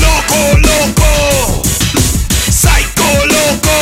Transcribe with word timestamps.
Loco, 0.00 0.58
loco. 0.58 1.62
Psycho, 2.48 3.26
loco. 3.26 3.76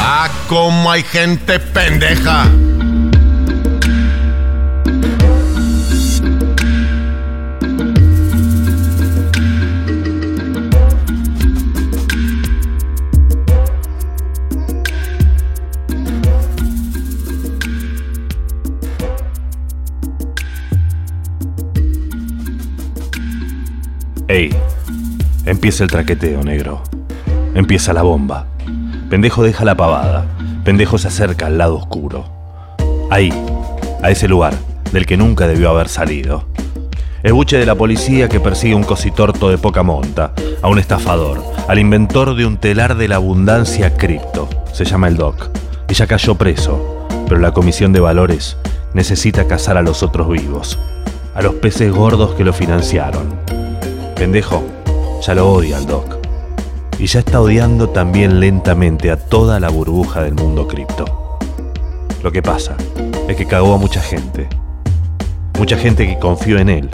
Ah, 0.00 0.28
como 0.48 0.90
hay 0.90 1.02
gente 1.04 1.60
pendeja. 1.60 2.50
Ey, 24.34 24.52
empieza 25.46 25.84
el 25.84 25.90
traqueteo, 25.90 26.42
negro. 26.42 26.82
Empieza 27.54 27.92
la 27.92 28.02
bomba. 28.02 28.46
Pendejo 29.08 29.44
deja 29.44 29.64
la 29.64 29.76
pavada. 29.76 30.26
Pendejo 30.64 30.98
se 30.98 31.06
acerca 31.06 31.46
al 31.46 31.56
lado 31.56 31.76
oscuro. 31.76 32.24
Ahí, 33.12 33.32
a 34.02 34.10
ese 34.10 34.26
lugar, 34.26 34.52
del 34.90 35.06
que 35.06 35.16
nunca 35.16 35.46
debió 35.46 35.70
haber 35.70 35.88
salido. 35.88 36.48
El 37.22 37.32
buche 37.32 37.58
de 37.58 37.64
la 37.64 37.76
policía 37.76 38.28
que 38.28 38.40
persigue 38.40 38.74
a 38.74 38.76
un 38.76 38.82
cositorto 38.82 39.50
de 39.50 39.58
poca 39.58 39.84
monta, 39.84 40.32
a 40.62 40.66
un 40.66 40.80
estafador, 40.80 41.40
al 41.68 41.78
inventor 41.78 42.34
de 42.34 42.44
un 42.44 42.56
telar 42.56 42.96
de 42.96 43.06
la 43.06 43.14
abundancia 43.14 43.94
cripto. 43.94 44.48
Se 44.72 44.84
llama 44.84 45.06
el 45.06 45.16
Doc. 45.16 45.50
Ya 45.90 46.08
cayó 46.08 46.34
preso, 46.34 47.06
pero 47.28 47.40
la 47.40 47.52
Comisión 47.52 47.92
de 47.92 48.00
Valores 48.00 48.56
necesita 48.94 49.46
cazar 49.46 49.76
a 49.76 49.82
los 49.82 50.02
otros 50.02 50.28
vivos, 50.28 50.76
a 51.36 51.42
los 51.42 51.54
peces 51.54 51.92
gordos 51.92 52.34
que 52.34 52.42
lo 52.42 52.52
financiaron. 52.52 53.63
Pendejo, 54.14 54.64
ya 55.20 55.34
lo 55.34 55.52
odia 55.52 55.78
el 55.78 55.86
Doc. 55.86 56.18
Y 56.98 57.06
ya 57.06 57.18
está 57.18 57.40
odiando 57.40 57.88
también 57.88 58.38
lentamente 58.38 59.10
a 59.10 59.16
toda 59.16 59.58
la 59.58 59.68
burbuja 59.68 60.22
del 60.22 60.34
mundo 60.34 60.68
cripto. 60.68 61.38
Lo 62.22 62.30
que 62.30 62.40
pasa 62.40 62.76
es 63.28 63.36
que 63.36 63.46
cagó 63.46 63.74
a 63.74 63.78
mucha 63.78 64.00
gente. 64.00 64.48
Mucha 65.58 65.76
gente 65.76 66.06
que 66.06 66.18
confió 66.18 66.58
en 66.58 66.68
él. 66.68 66.88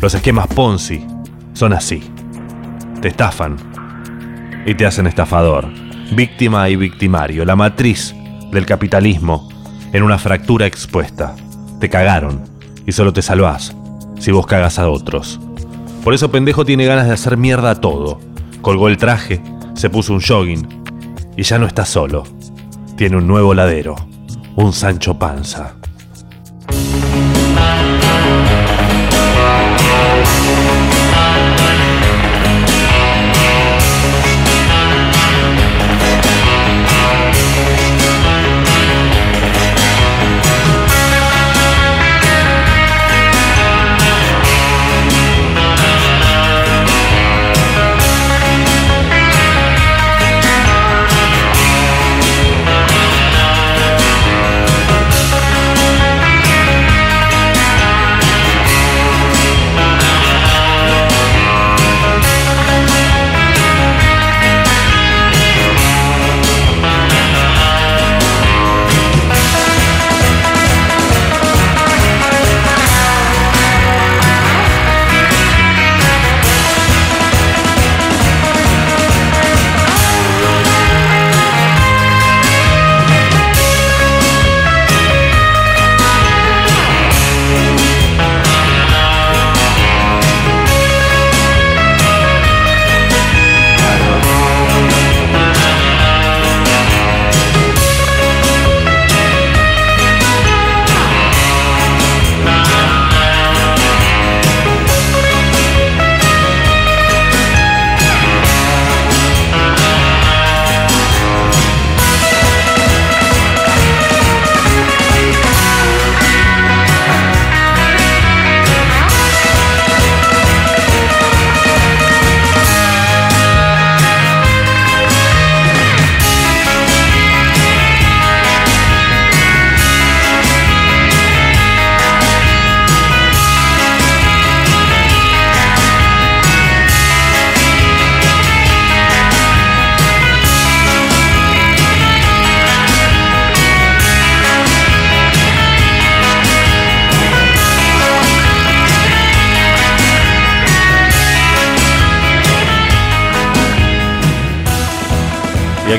Los 0.00 0.14
esquemas 0.14 0.48
Ponzi 0.48 1.06
son 1.52 1.72
así. 1.72 2.02
Te 3.00 3.08
estafan 3.08 3.56
y 4.66 4.74
te 4.74 4.86
hacen 4.86 5.06
estafador. 5.06 5.68
Víctima 6.14 6.68
y 6.68 6.76
victimario. 6.76 7.44
La 7.44 7.56
matriz 7.56 8.14
del 8.50 8.66
capitalismo 8.66 9.48
en 9.92 10.02
una 10.02 10.18
fractura 10.18 10.66
expuesta. 10.66 11.36
Te 11.80 11.88
cagaron 11.88 12.42
y 12.86 12.92
solo 12.92 13.12
te 13.12 13.22
salvás 13.22 13.74
si 14.18 14.32
vos 14.32 14.46
cagas 14.46 14.78
a 14.78 14.88
otros. 14.88 15.40
Por 16.04 16.12
eso 16.12 16.30
pendejo 16.30 16.66
tiene 16.66 16.84
ganas 16.84 17.06
de 17.06 17.14
hacer 17.14 17.38
mierda 17.38 17.70
a 17.70 17.80
todo. 17.80 18.20
Colgó 18.60 18.88
el 18.88 18.98
traje, 18.98 19.42
se 19.72 19.88
puso 19.88 20.12
un 20.12 20.20
jogging 20.20 20.68
y 21.34 21.42
ya 21.42 21.58
no 21.58 21.66
está 21.66 21.86
solo. 21.86 22.24
Tiene 22.96 23.16
un 23.16 23.26
nuevo 23.26 23.54
ladero, 23.54 23.96
un 24.54 24.74
Sancho 24.74 25.18
Panza. 25.18 25.76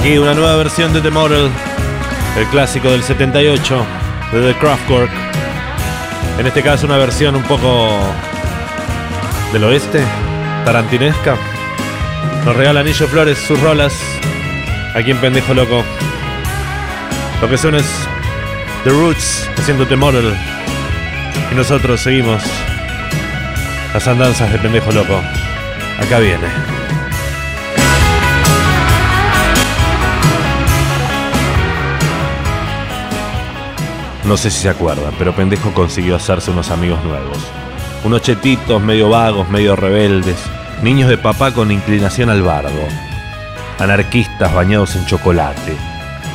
Aquí 0.06 0.20
una 0.20 0.36
nueva 0.36 0.56
versión 0.58 0.94
de 0.94 1.02
The 1.02 1.10
Model, 1.10 1.50
el 2.38 2.46
clásico 2.50 2.92
del 2.92 3.02
78 3.02 3.86
de 4.34 4.54
The 4.54 4.60
Kraftwerk. 4.60 5.10
En 6.38 6.46
este 6.46 6.62
caso 6.62 6.86
una 6.86 6.98
versión 6.98 7.36
un 7.36 7.42
poco 7.42 7.90
del 9.52 9.64
oeste, 9.64 10.04
tarantinesca. 10.64 11.38
Nos 12.46 12.56
regala 12.56 12.82
Anillo 12.82 13.08
Flores 13.08 13.40
sus 13.40 13.60
rolas 13.60 14.00
aquí 14.94 15.10
en 15.10 15.18
Pendejo 15.18 15.56
Loco. 15.56 15.84
Lo 17.42 17.50
que 17.50 17.58
son 17.58 17.74
es 17.74 17.88
The 18.84 18.92
Roots 18.92 19.50
haciendo 19.58 19.88
The 19.88 19.96
Model. 19.96 20.36
Y 21.52 21.56
nosotros 21.56 22.00
seguimos 22.02 22.44
las 23.92 24.08
andanzas 24.08 24.52
de 24.52 24.60
Pendejo 24.60 24.92
Loco. 24.92 25.20
Acá 26.00 26.20
viene. 26.20 26.85
No 34.26 34.38
sé 34.38 34.50
si 34.50 34.62
se 34.62 34.70
acuerdan, 34.70 35.14
pero 35.20 35.36
pendejo 35.36 35.72
consiguió 35.72 36.16
hacerse 36.16 36.50
unos 36.50 36.72
amigos 36.72 37.04
nuevos. 37.04 37.38
Unos 38.04 38.24
chetitos, 38.24 38.82
medio 38.82 39.10
vagos, 39.10 39.50
medio 39.50 39.76
rebeldes, 39.76 40.38
niños 40.82 41.10
de 41.10 41.18
papá 41.18 41.52
con 41.52 41.72
inclinación 41.72 42.32
al 42.32 42.42
bardo, 42.42 42.88
anarquistas 43.78 44.52
bañados 44.52 44.96
en 44.96 45.06
chocolate, 45.06 45.76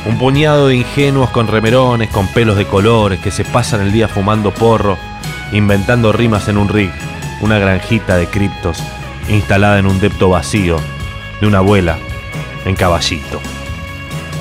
un 0.05 0.17
puñado 0.17 0.67
de 0.67 0.77
ingenuos 0.77 1.31
con 1.31 1.47
remerones, 1.47 2.09
con 2.09 2.27
pelos 2.27 2.55
de 2.55 2.65
colores, 2.65 3.19
que 3.19 3.31
se 3.31 3.43
pasan 3.43 3.81
el 3.81 3.91
día 3.91 4.07
fumando 4.07 4.51
porro, 4.51 4.97
inventando 5.51 6.13
rimas 6.13 6.47
en 6.47 6.57
un 6.57 6.69
rig, 6.69 6.91
una 7.41 7.59
granjita 7.59 8.15
de 8.17 8.27
criptos 8.27 8.81
instalada 9.27 9.79
en 9.79 9.85
un 9.85 9.99
depto 9.99 10.29
vacío 10.29 10.77
de 11.39 11.47
una 11.47 11.59
abuela 11.59 11.97
en 12.65 12.75
caballito. 12.75 13.41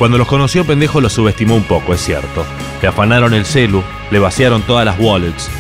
Cuando 0.01 0.17
los 0.17 0.29
conoció, 0.29 0.65
pendejo 0.65 1.03
los 1.03 1.13
subestimó 1.13 1.55
un 1.55 1.65
poco, 1.65 1.93
es 1.93 2.01
cierto. 2.01 2.47
Le 2.81 2.89
afanaron 2.89 3.35
el 3.35 3.45
celu, 3.45 3.85
le 4.11 4.19
vaciaron 4.19 4.63
todas 4.63 4.87
las 4.87 4.99
wallets 4.99 5.51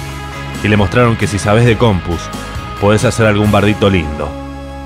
y 0.64 0.69
le 0.69 0.78
mostraron 0.78 1.16
que 1.16 1.26
si 1.26 1.38
sabes 1.38 1.66
de 1.66 1.76
compus, 1.76 2.22
podés 2.81 3.04
hacer 3.04 3.26
algún 3.26 3.52
bardito 3.52 3.90
lindo. 3.90 4.31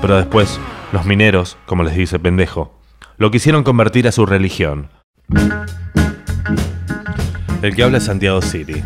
Pero 0.01 0.17
después, 0.17 0.59
los 0.91 1.05
mineros, 1.05 1.55
como 1.65 1.83
les 1.83 1.95
dice 1.95 2.19
pendejo, 2.19 2.77
lo 3.15 3.31
quisieron 3.31 3.63
convertir 3.63 4.09
a 4.09 4.11
su 4.11 4.25
religión. 4.25 4.89
El 7.61 7.77
que 7.77 7.83
habla 7.83 7.99
es 7.99 8.03
Santiago 8.03 8.41
City. 8.41 8.83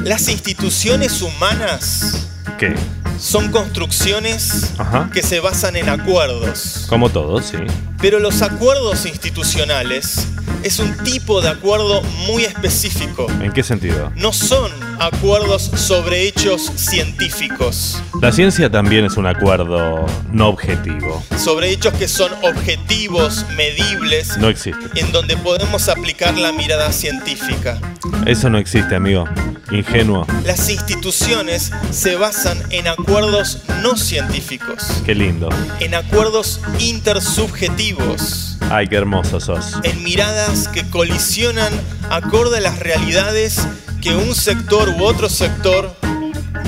Las 0.00 0.28
instituciones 0.28 1.22
humanas 1.22 2.28
¿Qué? 2.58 2.74
Son 3.18 3.50
construcciones 3.50 4.72
Ajá. 4.78 5.10
que 5.12 5.22
se 5.22 5.40
basan 5.40 5.76
en 5.76 5.88
acuerdos. 5.88 6.86
Como 6.88 7.10
todos, 7.10 7.46
sí. 7.46 7.56
Pero 8.00 8.20
los 8.20 8.42
acuerdos 8.42 9.06
institucionales 9.06 10.26
es 10.62 10.78
un 10.78 10.96
tipo 11.04 11.40
de 11.40 11.48
acuerdo 11.48 12.02
muy 12.26 12.44
específico. 12.44 13.26
¿En 13.40 13.52
qué 13.52 13.62
sentido? 13.62 14.12
No 14.16 14.32
son 14.32 14.70
acuerdos 15.00 15.62
sobre 15.74 16.26
hechos 16.26 16.70
científicos, 16.76 18.02
La 18.20 18.32
ciencia 18.32 18.70
también 18.70 19.04
es 19.04 19.16
un 19.16 19.26
acuerdo 19.26 20.04
no 20.32 20.48
objetivo. 20.48 21.22
sobre 21.36 21.70
hechos 21.70 21.94
que 21.94 22.08
son 22.08 22.32
objetivos, 22.42 23.44
medibles, 23.56 24.36
No 24.38 24.48
existe. 24.48 24.84
en 25.00 25.10
donde 25.12 25.36
podemos 25.36 25.88
aplicar 25.88 26.36
la 26.36 26.52
mirada 26.52 26.92
científica. 26.92 27.78
Eso 28.26 28.50
no 28.50 28.58
existe, 28.58 28.94
amigo. 28.96 29.24
Ingenuo. 29.70 30.26
Las 30.44 30.70
instituciones 30.70 31.70
se 31.90 32.16
basan 32.16 32.58
en 32.70 32.88
acuerdos 32.88 33.62
no 33.82 33.96
científicos, 33.96 35.02
Qué 35.04 35.14
lindo. 35.14 35.48
en 35.80 35.94
acuerdos 35.94 36.60
intersubjetivos, 36.78 38.56
Ay, 38.70 38.88
qué 38.88 38.96
hermoso 38.96 39.40
sos. 39.40 39.74
en 39.82 40.02
miradas 40.02 40.68
que 40.68 40.88
colisionan 40.88 41.72
acorde 42.10 42.58
a 42.58 42.60
las 42.60 42.78
realidades 42.78 43.60
que 44.00 44.14
un 44.14 44.34
sector 44.34 44.88
u 44.88 45.04
otro 45.04 45.28
sector 45.28 45.94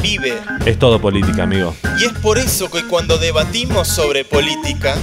vive. 0.03 0.39
Es 0.67 0.79
todo 0.79 1.01
política, 1.01 1.45
amigo. 1.45 1.75
Y 1.99 2.05
es 2.05 2.13
por 2.15 2.39
eso 2.39 2.71
que 2.71 2.85
cuando 2.87 3.19
debatimos 3.19 3.89
sobre 3.89 4.25
política, 4.25 4.95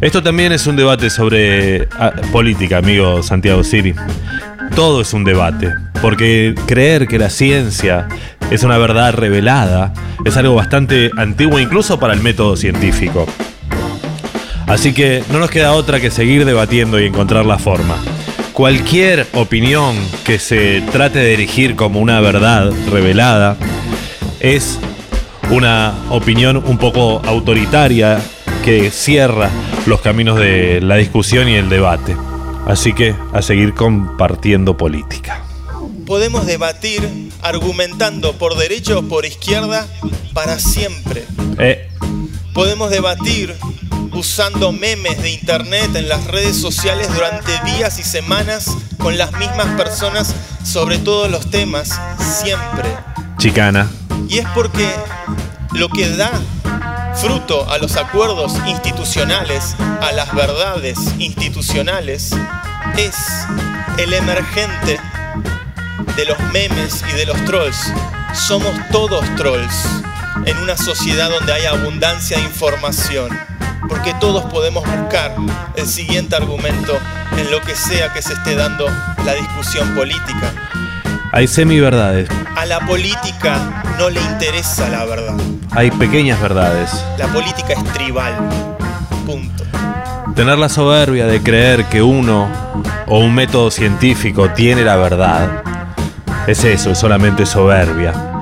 Esto 0.00 0.22
también 0.22 0.52
es 0.52 0.66
un 0.66 0.76
debate 0.76 1.10
sobre 1.10 1.88
ah, 1.98 2.12
política, 2.30 2.78
amigo 2.78 3.22
Santiago 3.22 3.64
City. 3.64 3.94
Todo 4.76 5.00
es 5.00 5.12
un 5.12 5.24
debate, 5.24 5.74
porque 6.00 6.54
creer 6.66 7.08
que 7.08 7.18
la 7.18 7.30
ciencia 7.30 8.06
es 8.50 8.62
una 8.62 8.78
verdad 8.78 9.12
revelada 9.12 9.92
es 10.24 10.36
algo 10.36 10.54
bastante 10.54 11.10
antiguo 11.16 11.58
incluso 11.58 11.98
para 11.98 12.14
el 12.14 12.20
método 12.20 12.56
científico. 12.56 13.26
Así 14.66 14.92
que 14.92 15.24
no 15.32 15.38
nos 15.38 15.50
queda 15.50 15.72
otra 15.72 16.00
que 16.00 16.10
seguir 16.10 16.44
debatiendo 16.44 17.00
y 17.00 17.06
encontrar 17.06 17.46
la 17.46 17.58
forma. 17.58 17.96
Cualquier 18.58 19.24
opinión 19.34 19.96
que 20.24 20.40
se 20.40 20.80
trate 20.90 21.20
de 21.20 21.32
erigir 21.32 21.76
como 21.76 22.00
una 22.00 22.20
verdad 22.20 22.72
revelada 22.90 23.56
es 24.40 24.80
una 25.48 25.94
opinión 26.10 26.56
un 26.66 26.76
poco 26.76 27.22
autoritaria 27.24 28.20
que 28.64 28.90
cierra 28.90 29.48
los 29.86 30.00
caminos 30.00 30.40
de 30.40 30.80
la 30.80 30.96
discusión 30.96 31.48
y 31.48 31.54
el 31.54 31.68
debate. 31.68 32.16
Así 32.66 32.92
que 32.94 33.14
a 33.32 33.42
seguir 33.42 33.74
compartiendo 33.74 34.76
política. 34.76 35.40
podemos 36.04 36.44
debatir 36.44 37.08
argumentando 37.42 38.32
por 38.32 38.56
derecha 38.56 38.98
o 38.98 39.02
por 39.04 39.24
izquierda 39.24 39.86
para 40.34 40.58
siempre. 40.58 41.22
Eh, 41.60 41.88
Podemos 42.54 42.90
debatir 42.90 43.54
usando 44.18 44.72
memes 44.72 45.22
de 45.22 45.30
internet 45.30 45.94
en 45.94 46.08
las 46.08 46.24
redes 46.26 46.60
sociales 46.60 47.08
durante 47.14 47.52
días 47.64 48.00
y 48.00 48.02
semanas 48.02 48.66
con 48.98 49.16
las 49.16 49.30
mismas 49.32 49.66
personas 49.76 50.34
sobre 50.64 50.98
todos 50.98 51.30
los 51.30 51.48
temas, 51.50 52.00
siempre. 52.40 52.88
chicana. 53.38 53.88
Y 54.28 54.38
es 54.38 54.46
porque 54.54 54.90
lo 55.74 55.88
que 55.88 56.10
da 56.16 56.32
fruto 57.14 57.70
a 57.70 57.78
los 57.78 57.96
acuerdos 57.96 58.54
institucionales, 58.66 59.76
a 59.78 60.10
las 60.10 60.34
verdades 60.34 60.98
institucionales, 61.20 62.32
es 62.96 63.14
el 63.98 64.12
emergente 64.14 64.98
de 66.16 66.24
los 66.24 66.40
memes 66.52 67.04
y 67.08 67.16
de 67.16 67.26
los 67.26 67.44
trolls. 67.44 67.92
Somos 68.34 68.74
todos 68.90 69.24
trolls 69.36 69.74
en 70.44 70.58
una 70.58 70.76
sociedad 70.76 71.30
donde 71.30 71.52
hay 71.52 71.66
abundancia 71.66 72.36
de 72.36 72.42
información. 72.42 73.47
Porque 73.88 74.14
todos 74.20 74.44
podemos 74.44 74.84
buscar 74.84 75.34
el 75.76 75.86
siguiente 75.86 76.36
argumento 76.36 76.98
en 77.36 77.50
lo 77.50 77.60
que 77.62 77.74
sea 77.74 78.12
que 78.12 78.22
se 78.22 78.34
esté 78.34 78.54
dando 78.54 78.86
la 79.24 79.34
discusión 79.34 79.94
política. 79.94 80.52
Hay 81.32 81.46
semiverdades, 81.46 82.28
A 82.56 82.64
la 82.66 82.80
política 82.80 83.82
no 83.98 84.08
le 84.10 84.20
interesa 84.20 84.88
la 84.88 85.04
verdad. 85.04 85.34
hay 85.72 85.90
pequeñas 85.90 86.40
verdades. 86.40 86.90
La 87.18 87.26
política 87.28 87.74
es 87.74 87.84
tribal. 87.92 88.34
Punto. 89.26 89.64
Tener 90.34 90.58
la 90.58 90.68
soberbia 90.68 91.26
de 91.26 91.42
creer 91.42 91.84
que 91.86 92.02
uno 92.02 92.48
o 93.06 93.18
un 93.18 93.34
método 93.34 93.70
científico 93.70 94.50
tiene 94.50 94.82
la 94.82 94.96
verdad 94.96 95.62
es 96.46 96.64
eso, 96.64 96.92
es 96.92 96.98
solamente 96.98 97.44
soberbia. 97.44 98.37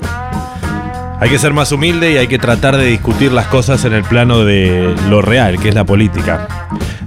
Hay 1.19 1.31
que 1.31 1.39
ser 1.39 1.55
más 1.55 1.73
humilde 1.73 2.13
y 2.13 2.19
hay 2.19 2.29
que 2.29 2.39
tratar 2.39 2.77
de 2.77 2.85
discutir 2.85 3.33
las 3.33 3.47
cosas 3.47 3.85
en 3.85 3.95
el 3.95 4.05
plano 4.05 4.45
de 4.45 4.95
lo 5.09 5.23
real, 5.23 5.59
que 5.59 5.71
es 5.71 5.75
la 5.75 5.85
política. 5.85 6.47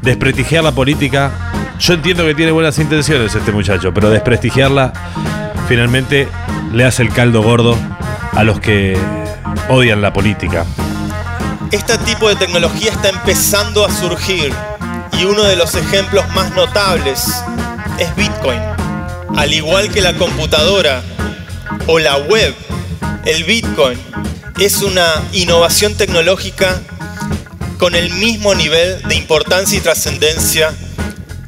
Desprestigiar 0.02 0.64
la 0.64 0.72
política, 0.72 1.32
yo 1.80 1.94
entiendo 1.94 2.26
que 2.26 2.34
tiene 2.34 2.52
buenas 2.52 2.80
intenciones 2.80 3.36
este 3.36 3.52
muchacho, 3.52 3.94
pero 3.94 4.10
desprestigiarla 4.10 4.94
finalmente 5.68 6.28
le 6.74 6.86
hace 6.86 7.04
el 7.04 7.14
caldo 7.14 7.44
gordo 7.44 7.78
a 8.34 8.44
los 8.44 8.60
que 8.60 8.98
odian 9.68 10.02
la 10.02 10.12
política. 10.12 10.66
Este 11.72 11.98
tipo 12.00 12.28
de 12.30 12.36
tecnología 12.36 12.92
está 12.92 13.10
empezando 13.10 13.86
a 13.86 13.92
surgir 13.92 14.52
y 15.20 15.26
uno 15.26 15.44
de 15.44 15.56
los 15.56 15.76
ejemplos 15.76 16.26
más 16.34 16.56
notables 16.56 17.32
es 18.00 18.16
Bitcoin. 18.16 18.60
Al 19.38 19.54
igual 19.54 19.90
que 19.90 20.02
la 20.02 20.14
computadora 20.14 21.04
o 21.86 22.00
la 22.00 22.18
web, 22.18 22.56
el 23.30 23.44
Bitcoin 23.44 24.00
es 24.60 24.82
una 24.82 25.06
innovación 25.34 25.94
tecnológica 25.94 26.82
con 27.78 27.94
el 27.94 28.10
mismo 28.16 28.56
nivel 28.56 29.04
de 29.04 29.16
importancia 29.16 29.78
y 29.78 29.82
trascendencia 29.82 30.74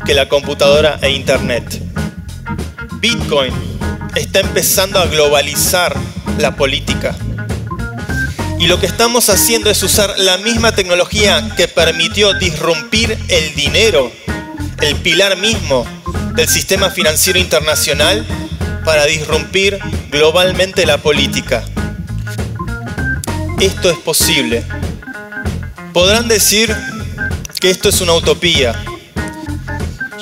que 0.06 0.13
la 0.13 0.30
computadora 0.30 1.00
e 1.02 1.09
Internet. 1.09 1.81
Bitcoin 3.00 3.52
está 4.14 4.42
empezando 4.42 5.00
a 5.00 5.07
globalizar 5.07 5.95
la 6.38 6.56
política. 6.56 7.16
Y 8.59 8.68
lo 8.68 8.80
que 8.80 8.85
estamos 8.85 9.31
haciendo 9.31 9.71
es 9.71 9.81
usar 9.81 10.14
la 10.19 10.38
misma 10.38 10.73
tecnología 10.73 11.50
que 11.57 11.68
permitió 11.68 12.35
disrumpir 12.35 13.18
el 13.28 13.56
dinero, 13.56 14.11
el 14.81 14.95
pilar 14.97 15.35
mismo 15.38 15.88
del 16.35 16.47
sistema 16.47 16.92
financiero 16.92 17.40
internacional, 17.40 18.23
para 18.85 19.06
disrumpir 19.06 19.80
globalmente 20.11 20.85
la 20.85 21.00
política. 21.00 21.64
Esto 23.61 23.91
es 23.91 23.97
posible. 23.99 24.63
Podrán 25.94 26.27
decir 26.27 26.75
que 27.59 27.69
esto 27.69 27.89
es 27.89 28.01
una 28.01 28.13
utopía. 28.13 28.73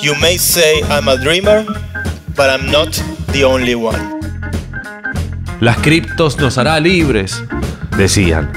You 0.02 0.14
may 0.16 0.38
say 0.38 0.80
I'm 0.90 1.08
a 1.08 1.16
dreamer, 1.16 1.64
but 2.36 2.50
I'm 2.50 2.70
not 2.70 2.94
the 3.32 3.46
only 3.46 3.74
one. 3.74 3.98
Las 5.58 5.78
criptos 5.78 6.36
nos 6.36 6.58
hará 6.58 6.78
libres, 6.80 7.42
decían, 7.96 8.52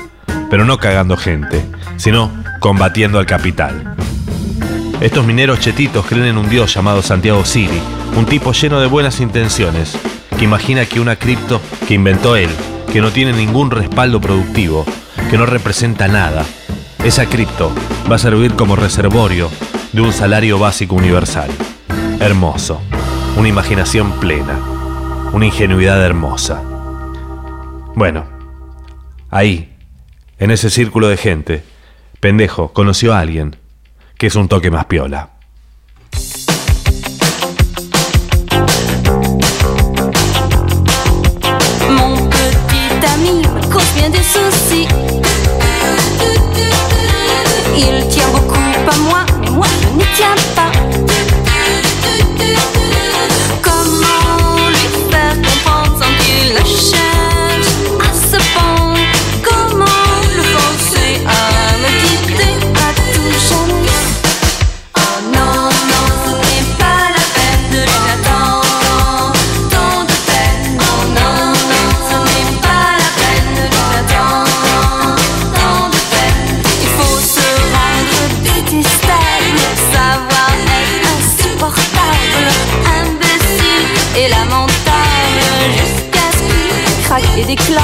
pero 0.49 0.65
no 0.65 0.77
cagando 0.77 1.15
gente, 1.15 1.63
sino 1.95 2.29
combatiendo 2.59 3.19
al 3.19 3.25
capital. 3.25 3.95
Estos 4.99 5.25
mineros 5.25 5.61
chetitos 5.61 6.05
creen 6.05 6.25
en 6.25 6.37
un 6.37 6.49
dios 6.49 6.73
llamado 6.73 7.01
Santiago 7.01 7.45
City, 7.45 7.81
un 8.17 8.25
tipo 8.25 8.51
lleno 8.51 8.81
de 8.81 8.87
buenas 8.87 9.21
intenciones, 9.21 9.97
que 10.37 10.43
imagina 10.43 10.85
que 10.85 10.99
una 10.99 11.15
cripto 11.15 11.61
que 11.87 11.93
inventó 11.93 12.35
él, 12.35 12.49
que 12.91 13.01
no 13.01 13.11
tiene 13.11 13.33
ningún 13.33 13.71
respaldo 13.71 14.19
productivo, 14.21 14.85
que 15.29 15.37
no 15.37 15.45
representa 15.45 16.07
nada, 16.07 16.45
esa 17.03 17.25
cripto 17.25 17.71
va 18.09 18.15
a 18.15 18.19
servir 18.19 18.53
como 18.55 18.75
reservorio 18.75 19.49
de 19.91 20.01
un 20.01 20.13
salario 20.13 20.57
básico 20.57 20.95
universal. 20.95 21.49
Hermoso, 22.19 22.81
una 23.37 23.49
imaginación 23.49 24.11
plena, 24.19 24.57
una 25.33 25.45
ingenuidad 25.45 26.03
hermosa. 26.03 26.61
Bueno, 27.95 28.25
ahí, 29.29 29.75
en 30.39 30.51
ese 30.51 30.69
círculo 30.69 31.09
de 31.09 31.17
gente, 31.17 31.63
pendejo 32.19 32.73
conoció 32.73 33.13
a 33.13 33.19
alguien 33.19 33.57
que 34.17 34.27
es 34.27 34.35
un 34.35 34.47
toque 34.47 34.71
más 34.71 34.85
piola. 34.85 35.31
Des 44.09 44.23
soucis. 44.23 44.87
Il 47.75 48.07
tient 48.09 48.27
beaucoup 48.29 48.59
à 48.89 48.97
moi, 48.99 49.25
mais 49.41 49.49
moi 49.49 49.49
moi 49.49 49.67
je 49.81 49.87
n'y 49.97 50.05
tiens 50.15 50.35
pas. 50.55 50.62
Et 87.37 87.45
déclare 87.45 87.83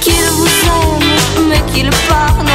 qu'il 0.00 0.12
vous 0.30 0.46
aime, 0.46 1.48
mais 1.48 1.60
qu'il 1.72 1.90
part. 2.08 2.51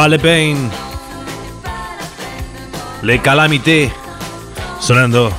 Pas 0.00 0.08
le 0.08 0.16
pain. 0.16 0.56
Le 3.02 3.18
Calamité. 3.18 3.92
Sonando 4.80 5.30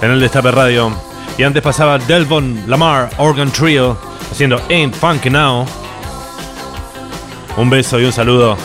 en 0.00 0.10
el 0.10 0.20
Destape 0.20 0.50
Radio. 0.52 0.90
Y 1.36 1.42
antes 1.42 1.62
pasaba 1.62 1.98
Delvon 1.98 2.64
Lamar 2.66 3.10
Organ 3.18 3.50
Trio 3.50 3.94
haciendo 4.32 4.58
Ain't 4.70 4.94
Funky 4.94 5.28
Now. 5.28 5.66
Un 7.58 7.68
beso 7.68 8.00
y 8.00 8.06
un 8.06 8.12
saludo 8.12 8.56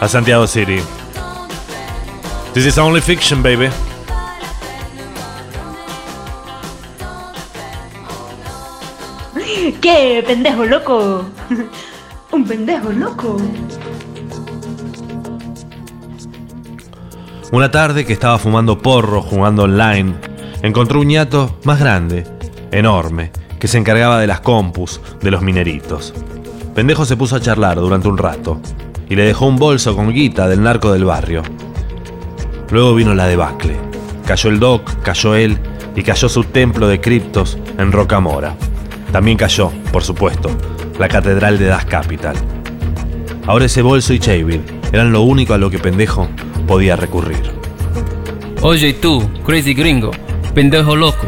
a 0.00 0.08
Santiago 0.08 0.48
City. 0.48 0.80
This 2.52 2.66
is 2.66 2.76
only 2.76 3.00
fiction, 3.00 3.44
baby. 3.44 3.70
¿Qué 9.80 10.24
pendejo 10.26 10.64
loco? 10.64 11.26
Un 12.32 12.44
pendejo 12.44 12.90
loco. 12.90 13.36
Una 17.52 17.72
tarde 17.72 18.06
que 18.06 18.12
estaba 18.12 18.38
fumando 18.38 18.78
porro 18.78 19.22
jugando 19.22 19.64
online, 19.64 20.14
encontró 20.62 21.00
un 21.00 21.08
ñato 21.08 21.58
más 21.64 21.80
grande, 21.80 22.24
enorme, 22.70 23.32
que 23.58 23.66
se 23.66 23.76
encargaba 23.76 24.20
de 24.20 24.28
las 24.28 24.40
compus 24.40 25.00
de 25.20 25.32
los 25.32 25.42
mineritos. 25.42 26.14
Pendejo 26.76 27.04
se 27.04 27.16
puso 27.16 27.34
a 27.34 27.40
charlar 27.40 27.80
durante 27.80 28.06
un 28.06 28.18
rato 28.18 28.60
y 29.08 29.16
le 29.16 29.24
dejó 29.24 29.46
un 29.46 29.56
bolso 29.56 29.96
con 29.96 30.12
guita 30.12 30.48
del 30.48 30.62
narco 30.62 30.92
del 30.92 31.04
barrio. 31.04 31.42
Luego 32.70 32.94
vino 32.94 33.16
la 33.16 33.26
debacle. 33.26 33.76
Cayó 34.24 34.48
el 34.48 34.60
doc, 34.60 35.02
cayó 35.02 35.34
él 35.34 35.58
y 35.96 36.04
cayó 36.04 36.28
su 36.28 36.44
templo 36.44 36.86
de 36.86 37.00
criptos 37.00 37.58
en 37.78 37.90
Rocamora. 37.90 38.54
También 39.10 39.36
cayó, 39.36 39.72
por 39.90 40.04
supuesto, 40.04 40.50
la 41.00 41.08
catedral 41.08 41.58
de 41.58 41.64
Das 41.64 41.84
Capital. 41.84 42.36
Ahora 43.48 43.64
ese 43.64 43.82
bolso 43.82 44.14
y 44.14 44.20
Chayville 44.20 44.62
eran 44.92 45.10
lo 45.10 45.22
único 45.22 45.52
a 45.52 45.58
lo 45.58 45.68
que 45.68 45.80
Pendejo 45.80 46.28
podía 46.70 46.94
recurrir. 46.94 47.42
Oye 48.62 48.92
tú, 48.94 49.28
crazy 49.44 49.74
gringo, 49.74 50.12
pendejo 50.54 50.94
loco, 50.94 51.26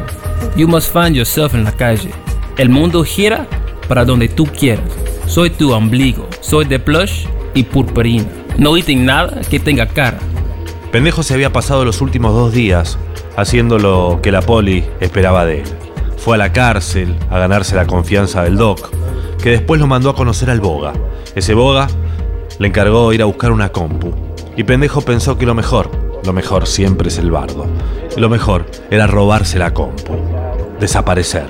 you 0.57 0.69
must 0.69 0.93
find 0.93 1.17
yourself 1.17 1.53
en 1.55 1.65
la 1.65 1.73
calle. 1.73 2.13
El 2.57 2.69
mundo 2.69 3.03
gira 3.03 3.49
para 3.89 4.05
donde 4.05 4.29
tú 4.29 4.47
quieras. 4.47 4.85
Soy 5.27 5.51
tu 5.51 5.73
ombligo, 5.73 6.29
soy 6.41 6.67
de 6.67 6.79
plush 6.79 7.27
y 7.55 7.65
purpurina. 7.65 8.29
No 8.57 8.77
eating 8.77 9.05
nada 9.05 9.41
que 9.51 9.59
tenga 9.59 9.87
cara. 9.87 10.21
Pendejo 10.93 11.25
se 11.25 11.35
había 11.35 11.53
pasado 11.53 11.85
los 11.85 12.01
últimos 12.03 12.33
dos 12.35 12.53
días 12.53 12.97
haciendo 13.37 13.81
lo 13.81 14.21
que 14.23 14.31
la 14.31 14.43
poli 14.43 14.85
esperaba 15.01 15.45
de 15.45 15.63
él. 15.63 15.69
Fue 16.19 16.37
a 16.37 16.39
la 16.39 16.53
cárcel 16.53 17.17
a 17.31 17.41
ganarse 17.41 17.75
la 17.75 17.89
confianza 17.89 18.45
del 18.45 18.59
doc, 18.59 18.93
que 19.43 19.51
después 19.51 19.81
lo 19.81 19.89
mandó 19.89 20.11
a 20.11 20.15
conocer 20.15 20.51
al 20.51 20.61
Boga. 20.61 20.93
Ese 21.35 21.55
Boga 21.55 21.89
le 22.61 22.69
encargó 22.69 23.13
ir 23.13 23.23
a 23.23 23.25
buscar 23.25 23.51
una 23.51 23.71
compu. 23.71 24.32
Y 24.57 24.65
Pendejo 24.65 25.01
pensó 25.01 25.39
que 25.39 25.47
lo 25.47 25.55
mejor, 25.55 25.91
lo 26.25 26.33
mejor 26.33 26.67
siempre 26.67 27.09
es 27.09 27.19
el 27.19 27.31
bardo. 27.31 27.67
Lo 28.17 28.29
mejor 28.29 28.67
era 28.91 29.07
robarse 29.07 29.59
la 29.59 29.73
compu. 29.73 30.17
Desaparecer. 30.79 31.47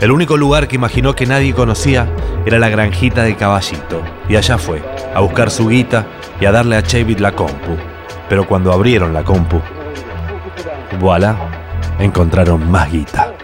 El 0.00 0.12
único 0.12 0.36
lugar 0.36 0.68
que 0.68 0.76
imaginó 0.76 1.14
que 1.14 1.26
nadie 1.26 1.54
conocía 1.54 2.06
era 2.44 2.58
la 2.58 2.68
granjita 2.68 3.22
de 3.22 3.34
Caballito. 3.34 4.02
Y 4.28 4.36
allá 4.36 4.56
fue, 4.56 4.82
a 5.14 5.20
buscar 5.20 5.50
su 5.50 5.68
guita 5.68 6.06
y 6.40 6.44
a 6.44 6.52
darle 6.52 6.76
a 6.76 6.82
Chavit 6.82 7.18
la 7.18 7.32
compu. 7.32 7.76
Pero 8.28 8.46
cuando 8.46 8.72
abrieron 8.72 9.12
la 9.12 9.24
compu, 9.24 9.60
voilà, 11.00 11.36
encontraron 11.98 12.70
más 12.70 12.90
guita. 12.92 13.35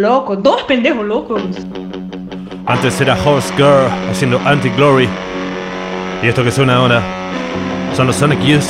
Loco, 0.00 0.36
dos 0.36 0.62
pendejos 0.62 1.04
locos. 1.06 1.42
Antes 2.66 3.00
era 3.00 3.16
Horse 3.24 3.52
Girl 3.56 3.88
haciendo 4.10 4.40
Anti-Glory. 4.44 5.08
Y 6.22 6.28
esto 6.28 6.44
que 6.44 6.50
suena 6.50 6.76
ahora 6.76 7.02
son 7.94 8.06
los 8.06 8.16
Sonic 8.16 8.40
Youth 8.40 8.64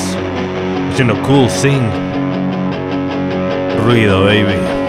haciendo 0.91 1.15
Cool 1.23 1.49
Sing. 1.49 1.89
Ruido, 3.85 4.25
baby. 4.25 4.80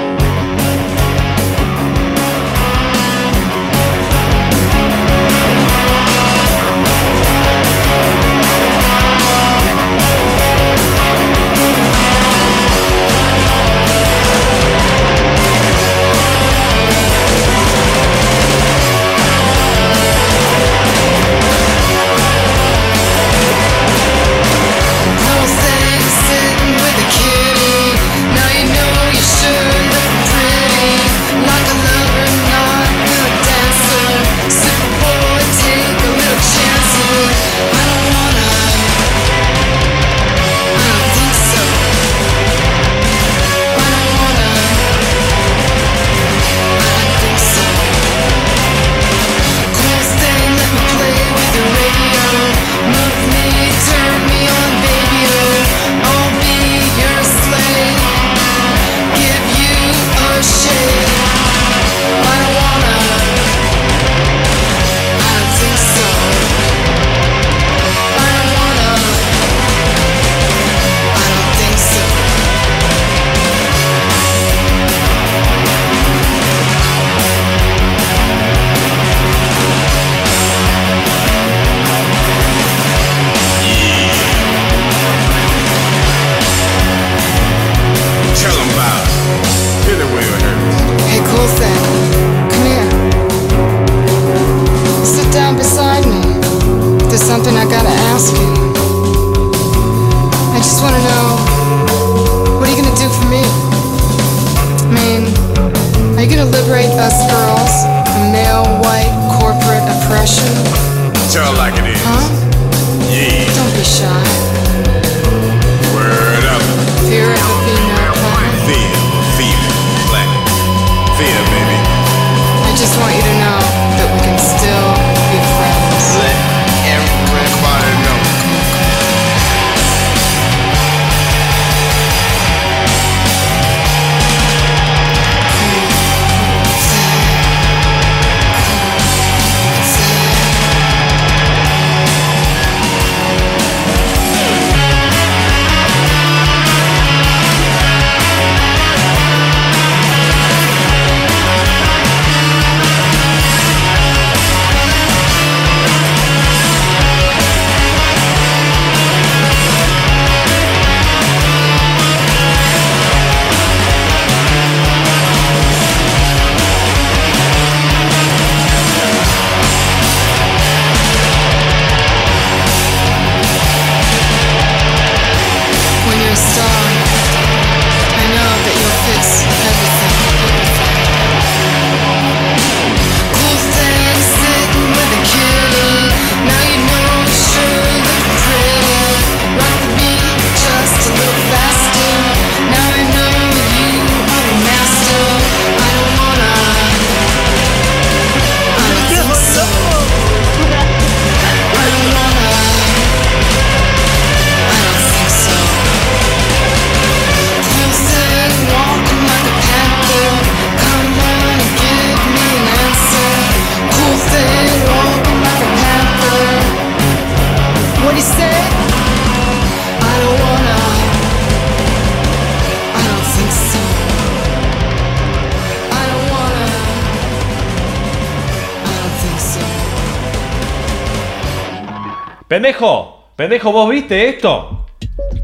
¡Pendejo! 232.81 233.27
¡Pendejo, 233.35 233.71
vos 233.71 233.89
viste 233.91 234.27
esto! 234.27 234.87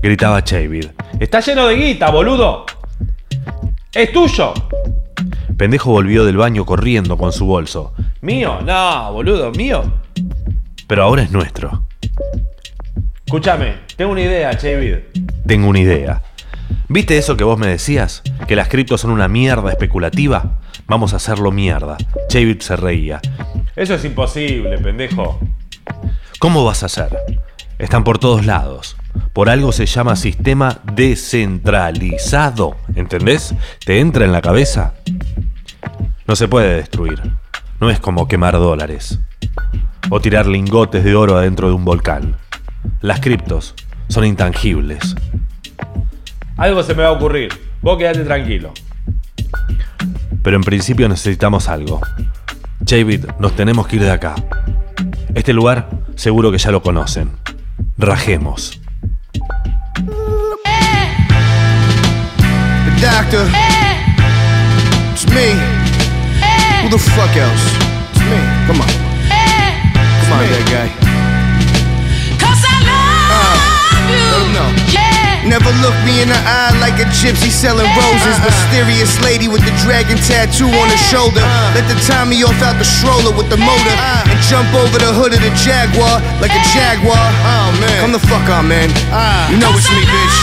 Gritaba 0.02 0.44
Chavid. 0.44 0.88
¡Está 1.20 1.40
lleno 1.40 1.68
de 1.68 1.76
guita, 1.76 2.10
boludo! 2.10 2.66
¡Es 3.94 4.12
tuyo! 4.12 4.56
Pendejo 5.56 5.92
volvió 5.92 6.26
del 6.26 6.36
baño 6.36 6.66
corriendo 6.66 7.16
con 7.16 7.32
su 7.32 7.46
bolso. 7.46 7.94
¿Mío? 8.22 8.58
No, 8.66 9.14
boludo, 9.14 9.52
mío. 9.52 9.84
Pero 10.88 11.04
ahora 11.04 11.22
es 11.22 11.30
nuestro. 11.30 11.86
Escúchame, 13.24 13.82
tengo 13.96 14.14
una 14.14 14.22
idea, 14.22 14.58
Chavid. 14.58 14.96
Tengo 15.46 15.68
una 15.68 15.80
idea. 15.80 16.24
¿Viste 16.88 17.20
eso 17.20 17.38
que 17.38 17.44
vos 17.44 17.60
me 17.60 17.68
decías? 17.68 18.24
¿Que 18.48 18.56
las 18.56 18.68
criptos 18.68 19.02
son 19.02 19.12
una 19.12 19.28
mierda 19.28 19.70
especulativa? 19.70 20.58
Vamos 20.88 21.14
a 21.14 21.18
hacerlo 21.18 21.52
mierda. 21.52 21.98
Chavid 22.30 22.62
se 22.62 22.76
reía. 22.76 23.22
Eso 23.76 23.94
es 23.94 24.04
imposible, 24.06 24.80
pendejo. 24.80 25.40
¿Cómo 26.40 26.64
vas 26.64 26.84
a 26.84 26.88
hacer? 26.88 27.18
Están 27.80 28.04
por 28.04 28.20
todos 28.20 28.46
lados. 28.46 28.96
Por 29.34 29.50
algo 29.50 29.72
se 29.72 29.86
llama 29.86 30.16
sistema 30.16 30.80
descentralizado. 30.94 32.76
¿Entendés? 32.96 33.54
¿Te 33.86 34.00
entra 34.00 34.26
en 34.26 34.32
la 34.32 34.42
cabeza? 34.42 34.94
No 36.28 36.36
se 36.36 36.48
puede 36.48 36.76
destruir. 36.76 37.22
No 37.80 37.90
es 37.90 38.00
como 38.00 38.28
quemar 38.28 38.54
dólares. 38.54 39.20
O 40.10 40.20
tirar 40.20 40.48
lingotes 40.48 41.04
de 41.04 41.16
oro 41.16 41.38
adentro 41.38 41.68
de 41.68 41.74
un 41.74 41.86
volcán. 41.86 42.36
Las 43.02 43.20
criptos 43.20 43.76
son 44.10 44.26
intangibles. 44.26 45.16
Algo 46.58 46.82
se 46.84 46.96
me 46.96 47.04
va 47.04 47.10
a 47.10 47.14
ocurrir. 47.14 47.52
Vos 47.82 47.98
quedate 47.98 48.24
tranquilo. 48.24 48.74
pero 50.42 50.56
en 50.56 50.64
principio 50.64 51.10
necesitamos 51.10 51.68
algo. 51.68 52.02
David, 52.80 53.26
nos 53.40 53.56
tenemos 53.56 53.88
que 53.88 53.98
ir 53.98 54.04
de 54.04 54.12
acá. 54.12 54.36
Este 55.38 55.54
lugar 55.54 55.88
seguro 56.16 56.52
que 56.52 56.58
ya 56.58 56.72
lo 56.72 56.82
conocen. 56.82 57.30
Rajemos. 58.00 58.82
The 62.86 62.92
doctor. 63.00 63.48
It's 65.14 65.28
me. 65.28 65.54
Who 66.82 66.90
the 66.90 66.98
fuck 66.98 67.38
else? 67.38 67.72
It's 68.14 68.22
me. 68.22 68.40
Come 68.66 68.82
on. 68.82 68.88
Come 70.24 70.34
on, 70.34 70.50
that 70.50 70.66
guy. 70.72 71.07
Never 75.58 75.74
look 75.82 75.98
me 76.06 76.22
in 76.22 76.30
the 76.30 76.38
eye 76.38 76.70
like 76.78 77.02
a 77.02 77.10
gypsy 77.10 77.50
selling 77.50 77.90
roses. 77.98 78.38
Mysterious 78.46 79.18
lady 79.26 79.50
with 79.50 79.66
the 79.66 79.74
dragon 79.82 80.14
tattoo 80.22 80.70
on 80.70 80.86
her 80.86 81.02
shoulder. 81.10 81.42
Let 81.74 81.90
the 81.90 81.98
Tommy 82.06 82.46
off 82.46 82.62
out 82.62 82.78
the 82.78 82.86
stroller 82.86 83.34
with 83.34 83.50
the 83.50 83.58
motor. 83.58 83.96
And 84.30 84.38
jump 84.46 84.70
over 84.78 85.02
the 85.02 85.10
hood 85.10 85.34
of 85.34 85.42
the 85.42 85.50
Jaguar 85.58 86.22
like 86.38 86.54
a 86.54 86.62
Jaguar. 86.78 87.18
Oh 87.42 87.74
man. 87.82 88.06
Come 88.06 88.14
the 88.14 88.22
fuck 88.30 88.46
on, 88.54 88.70
man. 88.70 88.94
You 89.50 89.58
know 89.58 89.74
it's 89.74 89.90
me, 89.90 90.06
bitch. 90.06 90.38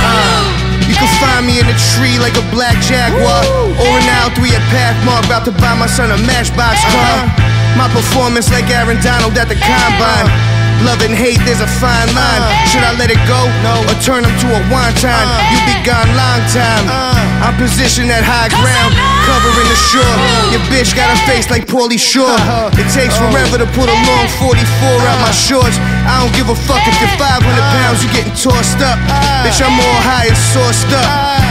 Uh, 0.00 0.40
you 0.88 0.96
can 0.96 1.12
find 1.20 1.44
me 1.44 1.60
in 1.60 1.68
a 1.68 1.76
tree 1.92 2.16
like 2.16 2.32
a 2.40 2.44
black 2.48 2.80
jaguar. 2.80 3.44
Or 3.76 3.92
an 3.92 4.08
L3 4.24 4.56
at 4.56 4.64
Pathmark, 4.72 5.28
about 5.28 5.44
to 5.44 5.52
buy 5.52 5.76
my 5.76 5.84
son 5.84 6.16
a 6.16 6.20
Matchbox 6.24 6.80
car. 6.88 7.28
My 7.76 7.92
performance 7.92 8.48
like 8.48 8.72
Aaron 8.72 8.96
Donald 9.04 9.36
at 9.36 9.52
the 9.52 9.60
combine. 9.60 10.59
Love 10.84 11.04
and 11.04 11.12
hate, 11.12 11.36
there's 11.44 11.60
a 11.60 11.68
fine 11.68 12.08
line. 12.16 12.42
Should 12.72 12.80
I 12.80 12.96
let 12.96 13.12
it 13.12 13.20
go? 13.28 13.40
No. 13.60 13.84
Or 13.84 13.96
turn 14.00 14.24
them 14.24 14.32
to 14.32 14.48
a 14.56 14.60
wonton? 14.72 15.24
You 15.52 15.58
be 15.68 15.76
gone 15.84 16.08
long 16.16 16.40
time. 16.48 16.84
I'm 17.40 17.56
positioned 17.56 18.08
at 18.08 18.24
high 18.24 18.48
ground, 18.52 18.92
covering 19.28 19.68
the 19.68 19.80
shore. 19.92 20.16
Your 20.52 20.64
bitch 20.72 20.96
got 20.96 21.08
a 21.12 21.18
face 21.28 21.48
like 21.48 21.68
Paulie 21.68 22.00
Shore. 22.00 22.32
It 22.76 22.88
takes 22.92 23.16
forever 23.16 23.60
to 23.60 23.68
put 23.76 23.88
a 23.88 23.96
long 24.08 24.26
44 24.40 24.56
out 25.04 25.20
my 25.20 25.32
shorts. 25.32 25.76
I 26.08 26.20
don't 26.20 26.32
give 26.36 26.48
a 26.48 26.56
fuck 26.68 26.80
if 26.88 26.96
you're 27.00 27.16
500 27.16 27.44
pounds, 27.76 28.00
you're 28.00 28.16
getting 28.16 28.36
tossed 28.36 28.80
up. 28.80 28.96
Bitch, 29.44 29.60
I'm 29.60 29.76
all 29.76 30.00
high 30.04 30.32
and 30.32 30.40
sourced 30.52 30.88
up. 30.92 31.08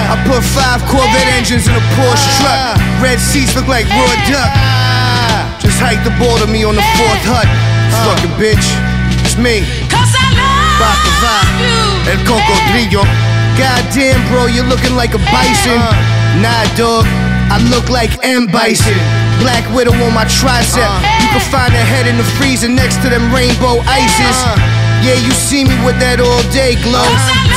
I 0.09 0.17
put 0.25 0.41
five 0.41 0.81
Corvette 0.89 1.29
engines 1.37 1.69
in 1.69 1.73
a 1.77 1.85
Porsche 1.93 2.29
truck. 2.41 2.81
Red 2.97 3.21
seats 3.21 3.53
look 3.53 3.69
like 3.69 3.85
raw 3.93 4.13
duck. 4.25 4.49
Just 5.61 5.77
hike 5.77 6.01
the 6.01 6.13
ball 6.17 6.37
to 6.41 6.47
me 6.49 6.65
on 6.65 6.73
the 6.73 6.85
fourth 6.97 7.23
hut. 7.29 7.45
Fucking 8.05 8.33
bitch, 8.37 8.63
me. 9.39 9.63
Cause 9.87 10.11
I 10.11 10.27
love 10.35 10.83
Baklava, 10.83 11.35
you. 11.59 12.11
El 12.11 12.19
Cocodrillo. 12.27 13.03
Goddamn, 13.55 14.19
bro, 14.27 14.47
you're 14.47 14.67
looking 14.67 14.95
like 14.95 15.15
a 15.15 15.21
bison. 15.31 15.79
Nah, 16.43 16.63
dog, 16.75 17.07
I 17.51 17.59
look 17.71 17.89
like 17.89 18.11
M. 18.23 18.47
Bison. 18.47 18.95
Black 19.39 19.63
widow 19.73 19.95
on 20.03 20.13
my 20.13 20.25
tricep. 20.25 20.83
Uh. 20.83 20.99
You 21.23 21.27
can 21.31 21.43
find 21.51 21.73
a 21.73 21.83
head 21.83 22.07
in 22.07 22.17
the 22.17 22.27
freezer 22.37 22.69
next 22.69 23.01
to 23.03 23.09
them 23.09 23.33
rainbow 23.33 23.79
ices. 23.87 24.78
Yeah, 24.99 25.15
you 25.15 25.31
see 25.31 25.63
me 25.63 25.75
with 25.87 25.95
that 26.03 26.19
all 26.19 26.43
day 26.51 26.75
glow. 26.83 27.07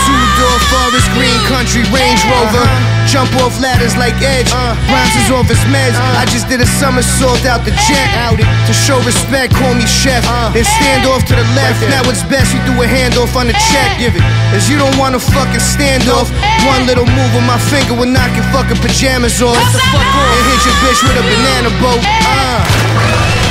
Two 0.06 0.24
door 0.38 0.58
forest 0.70 1.08
green 1.18 1.34
country 1.50 1.82
Range 1.90 2.22
Rover. 2.30 2.64
Jump 3.10 3.34
off 3.42 3.58
ladders 3.58 3.98
like 3.98 4.14
Edge. 4.22 4.46
Bronzes 4.86 5.28
off 5.34 5.50
his 5.50 5.60
meds. 5.66 5.98
I 5.98 6.24
just 6.30 6.46
did 6.46 6.62
a 6.62 6.68
somersault 6.78 7.42
out 7.44 7.66
the 7.66 7.74
jet. 7.90 8.08
To 8.38 8.72
show 8.72 9.02
respect, 9.02 9.52
call 9.58 9.74
me 9.74 9.84
chef. 9.84 10.22
Then 10.54 10.64
stand 10.78 11.02
off 11.10 11.26
to 11.26 11.34
the 11.34 11.46
left. 11.58 11.82
Now 11.90 12.06
it's 12.06 12.22
best 12.30 12.54
you 12.54 12.62
do 12.62 12.78
a 12.78 12.86
handoff 12.86 13.34
on 13.34 13.50
the 13.50 13.56
check. 13.74 13.98
Give 13.98 14.14
it. 14.14 14.24
As 14.54 14.70
you 14.70 14.78
don't 14.78 14.94
wanna 14.94 15.18
fucking 15.18 15.60
stand 15.60 16.06
off. 16.08 16.30
One 16.62 16.86
little 16.86 17.06
move 17.06 17.30
with 17.34 17.46
my 17.46 17.58
finger 17.58 17.98
will 17.98 18.10
knock 18.10 18.30
your 18.38 18.46
fucking 18.54 18.78
pajamas 18.78 19.42
off. 19.42 19.58
What 19.58 19.72
the 19.74 19.82
fuck 19.90 20.06
off? 20.14 20.30
And 20.30 20.44
hit 20.46 20.60
your 20.62 20.76
bitch 20.86 21.00
with 21.02 21.16
a 21.18 21.24
banana 21.26 21.70
boat. 21.82 22.02
Uh. 22.22 23.41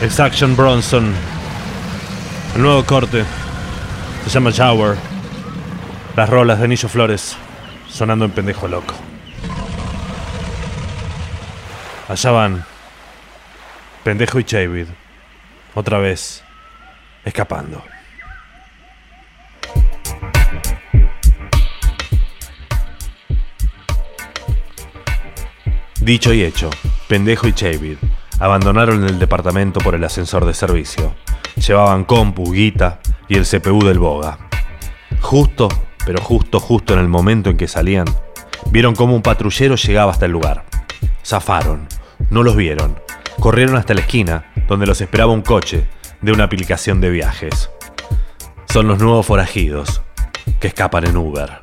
Es 0.00 0.18
Action 0.18 0.56
Bronson. 0.56 1.12
El 2.56 2.62
nuevo 2.62 2.86
corte 2.86 3.22
se 4.24 4.30
llama 4.30 4.50
Shower. 4.50 4.96
Las 6.16 6.30
rolas 6.30 6.58
de 6.58 6.68
Nillo 6.68 6.88
Flores 6.88 7.36
sonando 7.86 8.24
en 8.24 8.30
pendejo 8.30 8.66
loco. 8.66 8.94
Allá 12.08 12.30
van. 12.30 12.64
Pendejo 14.02 14.40
y 14.40 14.44
Chavid. 14.44 14.86
Otra 15.74 15.98
vez. 15.98 16.42
Escapando. 17.22 17.84
Dicho 26.00 26.32
y 26.32 26.42
hecho, 26.42 26.70
Pendejo 27.06 27.46
y 27.48 27.52
Chavid 27.52 27.98
abandonaron 28.40 29.04
el 29.04 29.18
departamento 29.18 29.80
por 29.80 29.94
el 29.94 30.02
ascensor 30.02 30.46
de 30.46 30.54
servicio. 30.54 31.14
Llevaban 31.56 32.04
compu, 32.04 32.50
guita 32.52 33.00
y 33.28 33.36
el 33.36 33.46
CPU 33.46 33.84
del 33.84 33.98
Boga. 33.98 34.38
Justo, 35.20 35.68
pero 36.04 36.20
justo, 36.22 36.58
justo 36.58 36.94
en 36.94 37.00
el 37.00 37.08
momento 37.08 37.50
en 37.50 37.56
que 37.56 37.68
salían, 37.68 38.06
vieron 38.70 38.96
cómo 38.96 39.14
un 39.14 39.22
patrullero 39.22 39.76
llegaba 39.76 40.10
hasta 40.10 40.26
el 40.26 40.32
lugar. 40.32 40.64
Zafaron, 41.24 41.86
no 42.30 42.42
los 42.42 42.56
vieron, 42.56 42.98
corrieron 43.38 43.76
hasta 43.76 43.94
la 43.94 44.00
esquina, 44.00 44.52
donde 44.66 44.86
los 44.86 45.00
esperaba 45.00 45.32
un 45.32 45.42
coche 45.42 45.86
de 46.22 46.32
una 46.32 46.44
aplicación 46.44 47.00
de 47.00 47.10
viajes. 47.10 47.70
Son 48.72 48.88
los 48.88 48.98
nuevos 48.98 49.26
forajidos 49.26 50.00
que 50.58 50.68
escapan 50.68 51.06
en 51.06 51.16
Uber. 51.16 51.60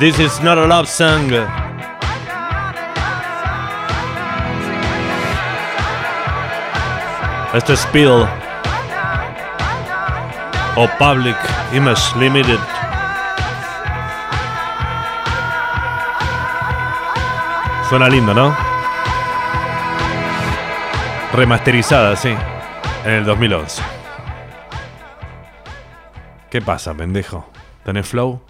This 0.00 0.18
is 0.18 0.40
not 0.42 0.58
a 0.58 0.66
love 0.66 0.88
song. 0.88 1.30
Esto 7.54 7.72
es 7.72 7.80
Spill 7.80 8.26
o 10.74 10.88
Public 10.98 11.36
Image 11.72 12.16
Limited. 12.18 12.58
Suena 17.88 18.08
lindo, 18.08 18.34
¿no? 18.34 18.52
Remasterizada, 21.32 22.16
sí, 22.16 22.34
en 23.04 23.12
el 23.12 23.24
2011. 23.24 23.80
¿Qué 26.50 26.60
pasa, 26.60 26.92
pendejo? 26.94 27.48
¿Tenés 27.84 28.08
flow? 28.08 28.42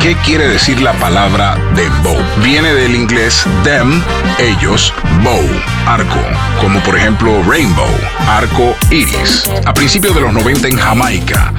¿Qué 0.00 0.16
quiere 0.24 0.48
decir 0.48 0.80
la 0.80 0.92
palabra 0.94 1.56
dembow? 1.76 2.16
Viene 2.42 2.74
del 2.74 2.94
inglés 2.94 3.44
them, 3.62 4.02
ellos, 4.38 4.92
bow, 5.22 5.42
arco, 5.86 6.18
como 6.60 6.80
por 6.80 6.96
ejemplo 6.96 7.42
rainbow, 7.44 7.88
arco 8.28 8.74
iris. 8.90 9.48
A 9.64 9.72
principios 9.72 10.14
de 10.14 10.22
los 10.22 10.32
90 10.32 10.68
en 10.68 10.76
Jamaica, 10.76 11.52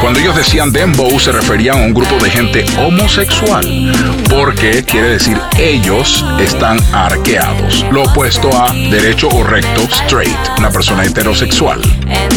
cuando 0.00 0.20
ellos 0.20 0.36
decían 0.36 0.70
dembow 0.70 1.18
se 1.18 1.32
referían 1.32 1.78
a 1.78 1.84
un 1.86 1.94
grupo 1.94 2.22
de 2.22 2.30
gente 2.30 2.66
homosexual, 2.78 3.64
porque 4.28 4.84
quiere 4.84 5.08
decir 5.08 5.40
ellos 5.56 6.24
están 6.38 6.78
arqueados, 6.92 7.86
lo 7.90 8.02
opuesto 8.02 8.50
a 8.52 8.72
derecho 8.72 9.28
o 9.28 9.44
recto, 9.44 9.82
straight, 10.04 10.36
una 10.58 10.70
persona 10.70 11.04
heterosexual, 11.04 11.80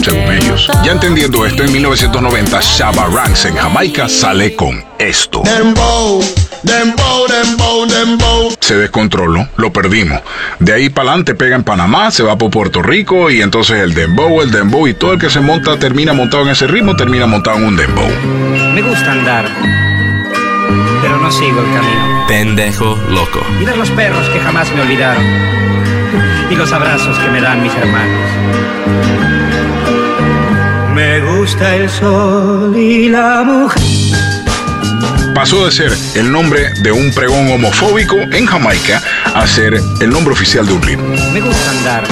según 0.02 0.32
ellos. 0.32 0.70
Ya 0.84 0.94
entendiendo 0.94 1.46
esto, 1.46 1.64
en 1.64 1.72
1990 1.74 2.60
Shabba 2.62 3.08
Ranks 3.08 3.46
en 3.46 3.56
Jamaica 3.56 4.08
sale 4.08 4.56
con 4.56 4.91
esto. 5.02 5.42
Dembow, 5.44 6.24
dembow, 6.64 7.28
dembow, 7.28 7.86
dembow. 7.88 8.54
Se 8.60 8.76
descontroló, 8.76 9.48
lo 9.58 9.74
perdimos. 9.74 10.22
De 10.60 10.74
ahí 10.74 10.90
para 10.90 11.10
adelante 11.10 11.34
pega 11.34 11.56
en 11.56 11.64
Panamá, 11.64 12.12
se 12.12 12.24
va 12.24 12.38
por 12.38 12.52
Puerto 12.52 12.82
Rico 12.82 13.30
y 13.32 13.42
entonces 13.42 13.80
el 13.80 13.94
dembow, 13.94 14.42
el 14.42 14.52
dembow 14.52 14.88
y 14.88 14.94
todo 14.94 15.14
el 15.14 15.20
que 15.20 15.30
se 15.30 15.40
monta 15.40 15.78
termina 15.78 16.14
montado 16.14 16.44
en 16.44 16.50
ese 16.50 16.68
ritmo, 16.68 16.96
termina 16.96 17.26
montado 17.26 17.58
en 17.58 17.66
un 17.66 17.76
dembow. 17.76 18.10
Me 18.74 18.82
gusta 18.82 19.12
andar, 19.12 19.50
pero 21.02 21.18
no 21.18 21.32
sigo 21.32 21.62
el 21.62 21.74
camino. 21.74 22.26
Pendejo 22.28 22.98
loco. 23.10 23.40
Y 23.60 23.66
ver 23.66 23.78
los 23.78 23.90
perros 23.92 24.30
que 24.30 24.40
jamás 24.40 24.72
me 24.74 24.82
olvidaron. 24.82 25.24
Y 26.50 26.56
los 26.56 26.72
abrazos 26.72 27.18
que 27.18 27.30
me 27.30 27.42
dan 27.42 27.64
mis 27.64 27.74
hermanos. 27.74 28.30
Me 30.94 31.22
gusta 31.22 31.76
el 31.76 31.90
sol 31.90 32.76
y 32.78 33.10
la 33.10 33.44
mujer. 33.44 34.41
Pasó 35.34 35.66
de 35.66 35.72
ser 35.72 35.98
el 36.16 36.32
nombre 36.32 36.72
de 36.82 36.92
un 36.92 37.12
pregón 37.12 37.52
homofóbico 37.52 38.16
en 38.18 38.46
Jamaica 38.46 39.02
a 39.34 39.48
ser 39.48 39.74
el 40.00 40.10
nombre 40.10 40.34
oficial 40.34 40.66
de 40.66 40.74
un 40.74 40.82
ritmo. 40.82 41.08
Me 41.32 41.42
gusta 41.42 41.70
andar, 41.72 42.04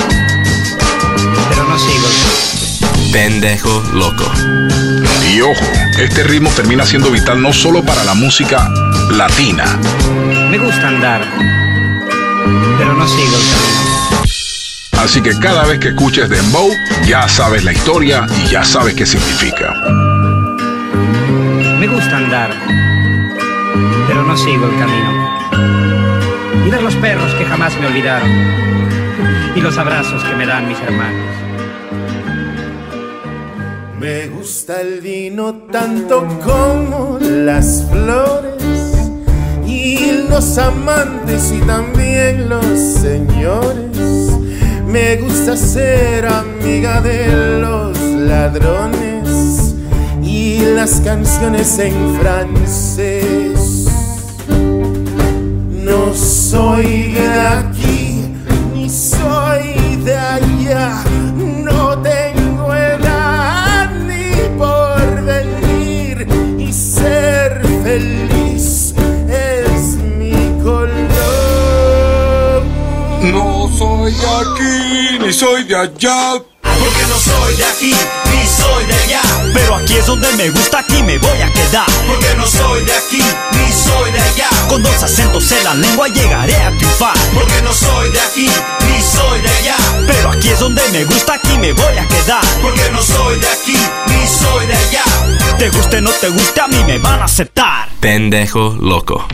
pero 1.50 1.64
no 1.68 1.78
sigo 1.78 2.08
el 2.08 3.12
Pendejo 3.12 3.84
loco. 3.94 4.32
Y 5.32 5.42
ojo, 5.42 5.66
este 6.00 6.24
ritmo 6.24 6.50
termina 6.52 6.86
siendo 6.86 7.12
vital 7.12 7.42
no 7.42 7.54
solo 7.54 7.84
para 7.84 8.04
la 8.04 8.14
música 8.14 8.70
latina. 9.12 9.80
Me 10.50 10.58
gusta 10.58 10.88
andar, 10.88 11.22
pero 12.78 12.94
no 12.94 13.08
sigo. 13.08 13.38
Así 15.00 15.22
que 15.22 15.38
cada 15.40 15.66
vez 15.66 15.80
que 15.80 15.90
escuches 15.90 16.30
Dembow, 16.30 16.70
ya 17.06 17.28
sabes 17.28 17.64
la 17.64 17.72
historia 17.72 18.26
y 18.44 18.50
ya 18.50 18.64
sabes 18.64 18.96
qué 18.96 19.06
significa. 19.06 19.74
Me 21.80 21.88
gusta 21.88 22.18
andar, 22.18 22.50
pero 24.06 24.24
no 24.24 24.36
sigo 24.36 24.66
el 24.66 24.78
camino. 24.78 25.30
Y 26.68 26.70
ver 26.70 26.84
los 26.84 26.94
perros 26.96 27.34
que 27.36 27.46
jamás 27.46 27.80
me 27.80 27.88
olvidaron. 27.88 28.30
Y 29.56 29.62
los 29.62 29.78
abrazos 29.78 30.22
que 30.26 30.36
me 30.36 30.46
dan 30.46 30.68
mis 30.68 30.78
hermanos. 30.82 31.34
Me 33.98 34.28
gusta 34.28 34.82
el 34.82 35.00
vino 35.00 35.54
tanto 35.72 36.28
como 36.44 37.18
las 37.22 37.88
flores 37.90 38.94
y 39.66 40.28
los 40.30 40.58
amantes 40.58 41.54
y 41.54 41.60
también 41.62 42.50
los 42.50 42.66
señores. 42.78 44.38
Me 44.86 45.16
gusta 45.16 45.56
ser 45.56 46.26
amiga 46.26 47.00
de 47.00 47.62
los 47.62 47.98
ladrones 47.98 49.09
y 50.60 50.66
las 50.76 51.02
canciones 51.02 51.80
en 51.80 52.20
francés. 52.20 53.86
No 55.72 56.14
soy 56.14 57.14
de 57.14 57.30
aquí 57.30 58.34
ni 58.74 58.90
soy 58.90 59.98
de 60.04 60.18
allá. 60.18 61.04
No 61.38 61.98
tengo 62.00 62.74
edad 62.74 63.92
ni 64.08 64.34
por 64.58 65.22
venir 65.24 66.28
y 66.58 66.74
ser 66.74 67.62
feliz 67.84 68.94
es 69.30 69.96
mi 70.18 70.34
color. 70.62 71.00
No 73.22 73.70
soy 73.78 74.12
de 74.12 74.28
aquí 74.28 75.20
ni 75.26 75.34
soy 75.34 75.64
de 75.64 75.76
allá. 75.76 76.34
Porque 76.62 77.06
no 77.08 77.18
soy 77.18 77.56
de 77.56 77.66
aquí 77.66 78.29
soy 78.70 78.86
de 78.86 78.94
allá. 78.94 79.22
Pero 79.54 79.76
aquí 79.76 79.94
es 79.96 80.06
donde 80.06 80.32
me 80.34 80.50
gusta, 80.50 80.80
aquí 80.80 81.02
me 81.04 81.18
voy 81.18 81.42
a 81.42 81.52
quedar. 81.52 81.86
Porque 82.08 82.36
no 82.36 82.46
soy 82.46 82.84
de 82.86 82.94
aquí 82.94 83.22
ni 83.54 83.72
soy 83.72 84.12
de 84.12 84.20
allá. 84.20 84.50
Con 84.68 84.84
dos 84.84 85.04
acentos 85.04 85.52
en 85.52 85.64
la 85.64 85.74
lengua 85.74 86.08
llegaré 86.08 86.56
a 86.56 86.70
triunfar. 86.78 87.18
Porque 87.34 87.62
no 87.64 87.74
soy 87.74 88.12
de 88.12 88.20
aquí 88.20 88.50
ni 88.88 89.02
soy 89.02 89.42
de 89.42 89.50
allá. 89.50 89.76
Pero 90.08 90.30
aquí 90.32 90.50
es 90.50 90.60
donde 90.60 90.82
me 90.92 91.04
gusta, 91.06 91.34
aquí 91.34 91.58
me 91.58 91.74
voy 91.74 91.98
a 91.98 92.08
quedar. 92.08 92.44
Porque 92.62 92.90
no 92.92 93.02
soy 93.02 93.40
de 93.40 93.48
aquí 93.48 93.78
ni 94.08 94.28
soy 94.28 94.68
de 94.68 94.74
allá. 94.74 95.04
Te 95.58 95.70
guste 95.70 95.98
o 95.98 96.02
no 96.02 96.12
te 96.12 96.30
guste, 96.30 96.62
a 96.62 96.68
mí 96.68 96.84
me 96.86 96.98
van 97.00 97.22
a 97.22 97.26
aceptar. 97.26 97.90
Pendejo 98.00 98.78
loco. 98.80 99.26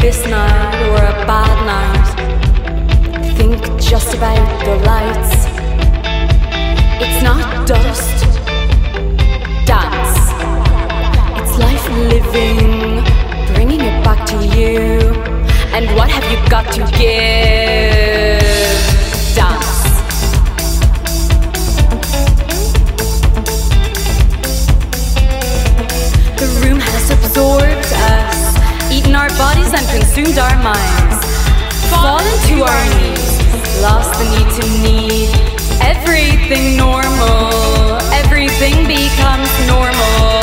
This 0.00 0.26
night 0.26 0.80
or 0.88 0.96
a 0.96 1.26
bad 1.26 1.56
night. 1.66 3.36
Think 3.36 3.60
just 3.78 4.14
about 4.14 4.64
the 4.64 4.76
lights. 4.86 5.46
It's 7.04 7.22
not 7.22 7.66
dust. 7.68 8.24
Dance. 9.66 10.16
It's 11.38 11.58
life 11.58 11.86
living, 12.14 13.04
bringing 13.54 13.80
it 13.80 14.02
back 14.02 14.26
to 14.28 14.36
you. 14.56 15.12
And 15.76 15.94
what 15.94 16.08
have 16.08 16.26
you 16.32 16.48
got 16.48 16.72
to 16.72 16.98
give? 16.98 18.39
Consumed 30.20 30.38
our 30.38 30.62
minds. 30.62 31.24
Fall 31.88 32.20
into 32.20 32.62
our 32.62 32.84
knees, 32.94 33.80
lost 33.80 34.12
the 34.18 34.26
need 34.34 34.50
to 34.60 34.64
need 34.82 35.28
everything 35.80 36.76
normal. 36.76 37.98
Everything 38.12 38.86
becomes 38.86 39.50
normal. 39.66 40.40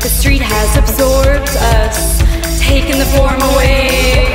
The 0.00 0.08
street 0.08 0.42
has 0.42 0.76
absorbed 0.76 1.56
us, 1.80 2.20
taken 2.60 2.98
the 2.98 3.06
form 3.16 3.40
away. 3.52 4.34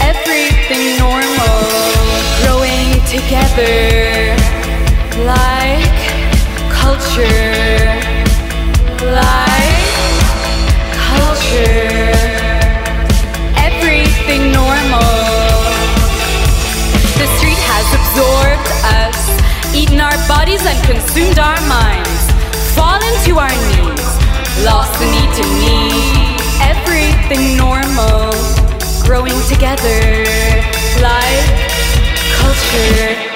Everything 0.00 0.98
normal, 0.98 1.60
growing 2.40 2.88
together 3.06 4.36
like 5.26 6.00
culture, 6.72 7.84
like 9.12 9.88
culture. 11.08 11.89
Our 20.10 20.28
bodies 20.28 20.64
and 20.66 20.78
consumed 20.84 21.38
our 21.38 21.60
minds. 21.68 22.22
Fall 22.74 22.98
into 23.14 23.38
our 23.38 23.54
knees, 23.70 24.08
lost 24.64 24.92
the 24.98 25.06
need 25.06 25.30
to 25.38 25.44
need 25.62 26.40
everything 26.60 27.56
normal. 27.56 28.32
Growing 29.04 29.38
together 29.48 30.24
like 31.00 31.46
culture. 32.38 33.29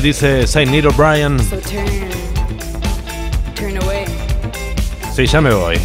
Away 0.00 0.12
dice 0.12 0.46
Saint 0.46 0.70
Neil 0.70 0.86
O'Brien. 0.86 1.38
So 1.38 1.56
turn 1.60 1.86
Turn 3.54 3.76
away 3.82 4.06
Sí, 5.12 5.26
ya 5.26 5.40
me 5.40 5.50
voy. 5.50 5.76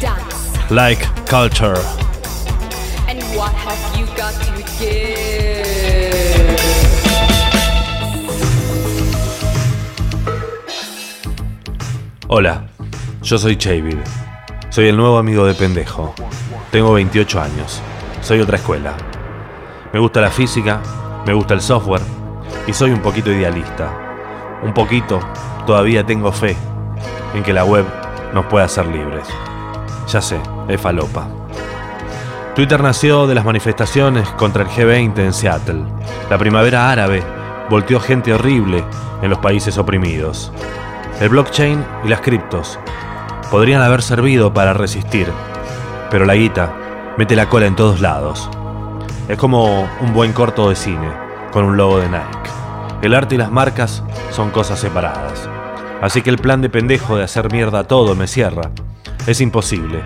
Dance 0.00 0.70
Like 0.70 1.06
culture. 1.26 1.78
And 3.08 3.22
what 3.36 3.52
have 3.54 3.98
you 3.98 4.06
got 4.16 4.34
to 4.34 4.62
give? 4.78 5.66
Hola, 12.28 12.66
yo 13.22 13.38
soy 13.38 13.56
Chavid. 13.56 13.98
Soy 14.70 14.88
el 14.88 14.96
nuevo 14.96 15.18
amigo 15.18 15.46
de 15.46 15.54
pendejo. 15.54 16.14
Tengo 16.70 16.92
28 16.92 17.40
años. 17.40 17.80
Soy 18.20 18.40
otra 18.40 18.56
escuela. 18.56 18.96
Me 19.92 20.00
gusta 20.00 20.20
la 20.20 20.30
física, 20.30 20.82
me 21.24 21.32
gusta 21.32 21.54
el 21.54 21.60
software 21.60 22.25
y 22.66 22.72
soy 22.72 22.90
un 22.90 23.00
poquito 23.00 23.30
idealista. 23.30 23.90
Un 24.62 24.72
poquito, 24.72 25.20
todavía 25.66 26.04
tengo 26.04 26.32
fe 26.32 26.56
en 27.34 27.42
que 27.42 27.52
la 27.52 27.64
web 27.64 27.84
nos 28.32 28.46
pueda 28.46 28.64
hacer 28.64 28.86
libres. 28.86 29.26
Ya 30.08 30.20
sé, 30.20 30.40
es 30.68 30.80
falopa. 30.80 31.28
Twitter 32.54 32.82
nació 32.82 33.26
de 33.26 33.34
las 33.34 33.44
manifestaciones 33.44 34.28
contra 34.30 34.62
el 34.62 34.68
G20 34.68 35.18
en 35.18 35.32
Seattle. 35.32 35.84
La 36.30 36.38
primavera 36.38 36.90
árabe 36.90 37.22
volteó 37.68 38.00
gente 38.00 38.32
horrible 38.32 38.82
en 39.22 39.30
los 39.30 39.38
países 39.38 39.76
oprimidos. 39.78 40.52
El 41.20 41.28
blockchain 41.28 41.84
y 42.04 42.08
las 42.08 42.20
criptos 42.20 42.78
podrían 43.50 43.82
haber 43.82 44.02
servido 44.02 44.52
para 44.52 44.72
resistir, 44.72 45.30
pero 46.10 46.24
la 46.24 46.34
guita 46.34 46.72
mete 47.18 47.36
la 47.36 47.48
cola 47.48 47.66
en 47.66 47.76
todos 47.76 48.00
lados. 48.00 48.48
Es 49.28 49.38
como 49.38 49.88
un 50.00 50.12
buen 50.14 50.32
corto 50.32 50.68
de 50.68 50.76
cine 50.76 51.25
con 51.56 51.64
un 51.64 51.78
logo 51.78 51.98
de 52.00 52.10
Nike. 52.10 52.50
El 53.00 53.14
arte 53.14 53.34
y 53.36 53.38
las 53.38 53.50
marcas 53.50 54.02
son 54.30 54.50
cosas 54.50 54.78
separadas. 54.78 55.48
Así 56.02 56.20
que 56.20 56.28
el 56.28 56.36
plan 56.36 56.60
de 56.60 56.68
pendejo 56.68 57.16
de 57.16 57.24
hacer 57.24 57.50
mierda 57.50 57.84
todo 57.84 58.14
me 58.14 58.26
cierra. 58.26 58.72
Es 59.26 59.40
imposible, 59.40 60.02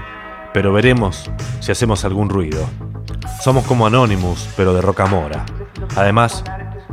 pero 0.54 0.72
veremos 0.72 1.28
si 1.58 1.72
hacemos 1.72 2.04
algún 2.04 2.28
ruido. 2.28 2.64
Somos 3.42 3.66
como 3.66 3.84
Anonymous, 3.84 4.48
pero 4.56 4.74
de 4.74 4.80
Rocamora. 4.80 5.44
Además, 5.96 6.44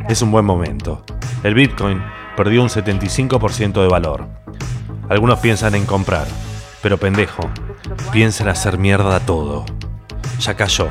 es 0.09 0.23
un 0.23 0.31
buen 0.31 0.45
momento. 0.45 1.05
El 1.43 1.53
Bitcoin 1.53 2.01
perdió 2.35 2.63
un 2.63 2.69
75% 2.69 3.79
de 3.79 3.87
valor. 3.87 4.25
Algunos 5.07 5.37
piensan 5.37 5.75
en 5.75 5.85
comprar, 5.85 6.25
pero 6.81 6.97
pendejo, 6.97 7.47
piensan 8.11 8.47
hacer 8.47 8.79
mierda 8.79 9.19
todo. 9.19 9.65
Ya 10.39 10.55
cayó. 10.55 10.87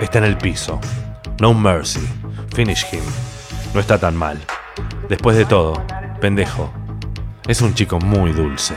Está 0.00 0.18
en 0.18 0.24
el 0.24 0.36
piso. 0.36 0.80
No 1.38 1.54
mercy. 1.54 2.04
Finish 2.54 2.84
him. 2.92 3.02
No 3.74 3.80
está 3.80 3.98
tan 3.98 4.16
mal. 4.16 4.38
Después 5.08 5.36
de 5.36 5.44
todo, 5.44 5.74
pendejo, 6.20 6.72
es 7.46 7.60
un 7.62 7.74
chico 7.74 7.98
muy 7.98 8.32
dulce. 8.32 8.74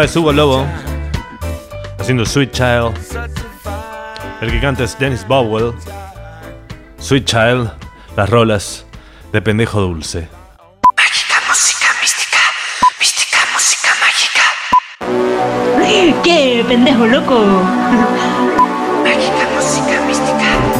De 0.00 0.06
Subo 0.06 0.32
Lobo, 0.32 0.64
haciendo 1.98 2.24
Sweet 2.24 2.52
Child. 2.52 2.94
El 4.40 4.52
que 4.52 4.60
canta 4.60 4.84
es 4.84 4.96
Dennis 4.96 5.26
Bowell. 5.26 5.74
Sweet 7.00 7.24
Child, 7.24 7.68
las 8.16 8.30
rolas 8.30 8.86
de 9.32 9.42
pendejo 9.42 9.80
dulce. 9.80 10.28
¿Qué, 16.22 16.64
pendejo 16.68 17.06
loco? 17.06 17.44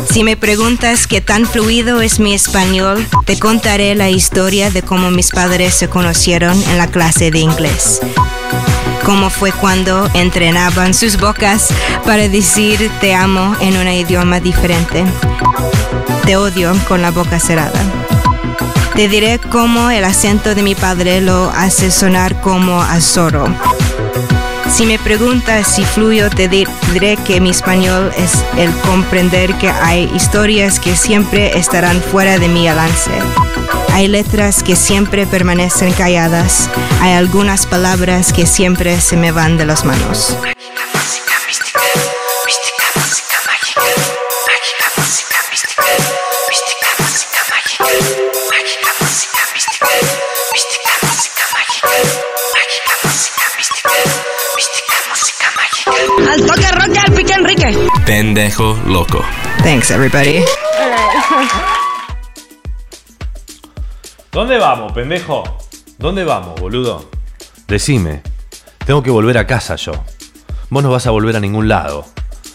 Si 0.08 0.22
me 0.22 0.36
preguntas 0.36 1.08
qué 1.08 1.20
tan 1.20 1.44
fluido 1.44 2.02
es 2.02 2.20
mi 2.20 2.34
español, 2.34 3.04
te 3.24 3.36
contaré 3.36 3.96
la 3.96 4.10
historia 4.10 4.70
de 4.70 4.82
cómo 4.82 5.10
mis 5.10 5.32
padres 5.32 5.74
se 5.74 5.88
conocieron 5.88 6.62
en 6.62 6.78
la 6.78 6.86
clase 6.86 7.32
de 7.32 7.40
inglés. 7.40 8.00
Cómo 9.08 9.30
fue 9.30 9.52
cuando 9.52 10.06
entrenaban 10.12 10.92
sus 10.92 11.16
bocas 11.18 11.68
para 12.04 12.28
decir 12.28 12.90
te 13.00 13.14
amo 13.14 13.56
en 13.58 13.78
un 13.78 13.88
idioma 13.88 14.38
diferente. 14.38 15.02
Te 16.26 16.36
odio 16.36 16.74
con 16.86 17.00
la 17.00 17.10
boca 17.10 17.40
cerrada. 17.40 17.80
Te 18.94 19.08
diré 19.08 19.38
cómo 19.38 19.88
el 19.88 20.04
acento 20.04 20.54
de 20.54 20.62
mi 20.62 20.74
padre 20.74 21.22
lo 21.22 21.48
hace 21.56 21.90
sonar 21.90 22.38
como 22.42 22.82
a. 22.82 23.00
Si 24.70 24.84
me 24.84 24.98
preguntas 24.98 25.66
si 25.68 25.86
fluyo, 25.86 26.28
te 26.28 26.46
di- 26.48 26.66
diré 26.92 27.16
que 27.16 27.40
mi 27.40 27.48
español 27.48 28.12
es 28.14 28.44
el 28.58 28.70
comprender 28.80 29.54
que 29.54 29.70
hay 29.70 30.04
historias 30.14 30.78
que 30.78 30.94
siempre 30.94 31.58
estarán 31.58 32.02
fuera 32.02 32.38
de 32.38 32.48
mi 32.48 32.68
alcance. 32.68 33.12
Hay 33.98 34.06
letras 34.06 34.62
que 34.62 34.76
siempre 34.76 35.26
permanecen 35.26 35.92
calladas. 35.92 36.70
Hay 37.00 37.14
algunas 37.14 37.66
palabras 37.66 38.32
que 38.32 38.46
siempre 38.46 39.00
se 39.00 39.16
me 39.16 39.32
van 39.32 39.58
de 39.58 39.66
las 39.66 39.84
manos. 39.84 40.36
Al 56.30 56.46
toque 56.46 56.70
roque 56.70 56.98
al 57.00 57.12
pique 57.14 57.32
Enrique. 57.32 57.76
Pendejo 58.06 58.78
loco. 58.86 59.24
Thanks, 59.64 59.90
everybody. 59.90 60.44
¿Dónde 64.38 64.56
vamos, 64.56 64.92
pendejo? 64.92 65.42
¿Dónde 65.98 66.22
vamos, 66.22 66.60
boludo? 66.60 67.10
Decime. 67.66 68.22
Tengo 68.86 69.02
que 69.02 69.10
volver 69.10 69.36
a 69.36 69.48
casa 69.48 69.74
yo. 69.74 69.94
Vos 70.70 70.80
no 70.80 70.92
vas 70.92 71.08
a 71.08 71.10
volver 71.10 71.34
a 71.34 71.40
ningún 71.40 71.66
lado, 71.66 72.04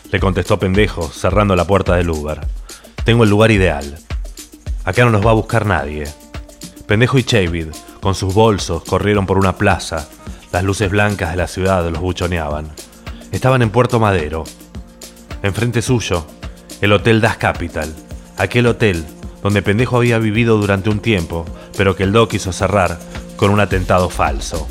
le 0.10 0.22
contestó 0.22 0.58
pendejo, 0.58 1.10
cerrando 1.10 1.58
la 1.58 1.68
puerta 1.68 1.98
del 1.98 2.10
Uber. 2.10 2.40
Tengo 3.04 3.26
el 3.26 3.30
lugar 3.30 3.52
ideal. 3.52 4.00
Acá 4.86 5.04
no 5.04 5.12
nos 5.12 5.28
va 5.28 5.32
a 5.32 5.34
buscar 5.34 5.66
nadie. 5.66 6.06
Pendejo 6.88 7.18
y 7.18 7.26
Chavid, 7.26 7.68
con 8.00 8.16
sus 8.16 8.34
bolsos, 8.34 8.86
corrieron 8.86 9.26
por 9.26 9.38
una 9.38 9.58
plaza. 9.58 10.08
Las 10.54 10.64
luces 10.64 10.90
blancas 10.90 11.32
de 11.32 11.36
la 11.36 11.48
ciudad 11.48 11.86
los 11.90 12.00
buchoneaban. 12.00 12.72
Estaban 13.34 13.62
en 13.62 13.72
Puerto 13.72 14.00
Madero. 14.00 14.46
Enfrente 15.42 15.82
suyo, 15.82 16.26
el 16.80 16.94
Hotel 16.94 17.20
Das 17.20 17.36
Capital. 17.36 17.94
Aquel 18.38 18.68
hotel 18.68 19.06
donde 19.44 19.62
Pendejo 19.62 19.98
había 19.98 20.18
vivido 20.18 20.58
durante 20.58 20.90
un 20.90 21.00
tiempo, 21.00 21.46
pero 21.78 21.96
que 21.96 22.04
el 22.04 22.14
Doc 22.14 22.32
quiso 22.32 22.54
cerrar 22.54 22.98
con 23.36 23.52
un 23.52 23.60
atentado 23.60 24.10
falso. 24.10 24.68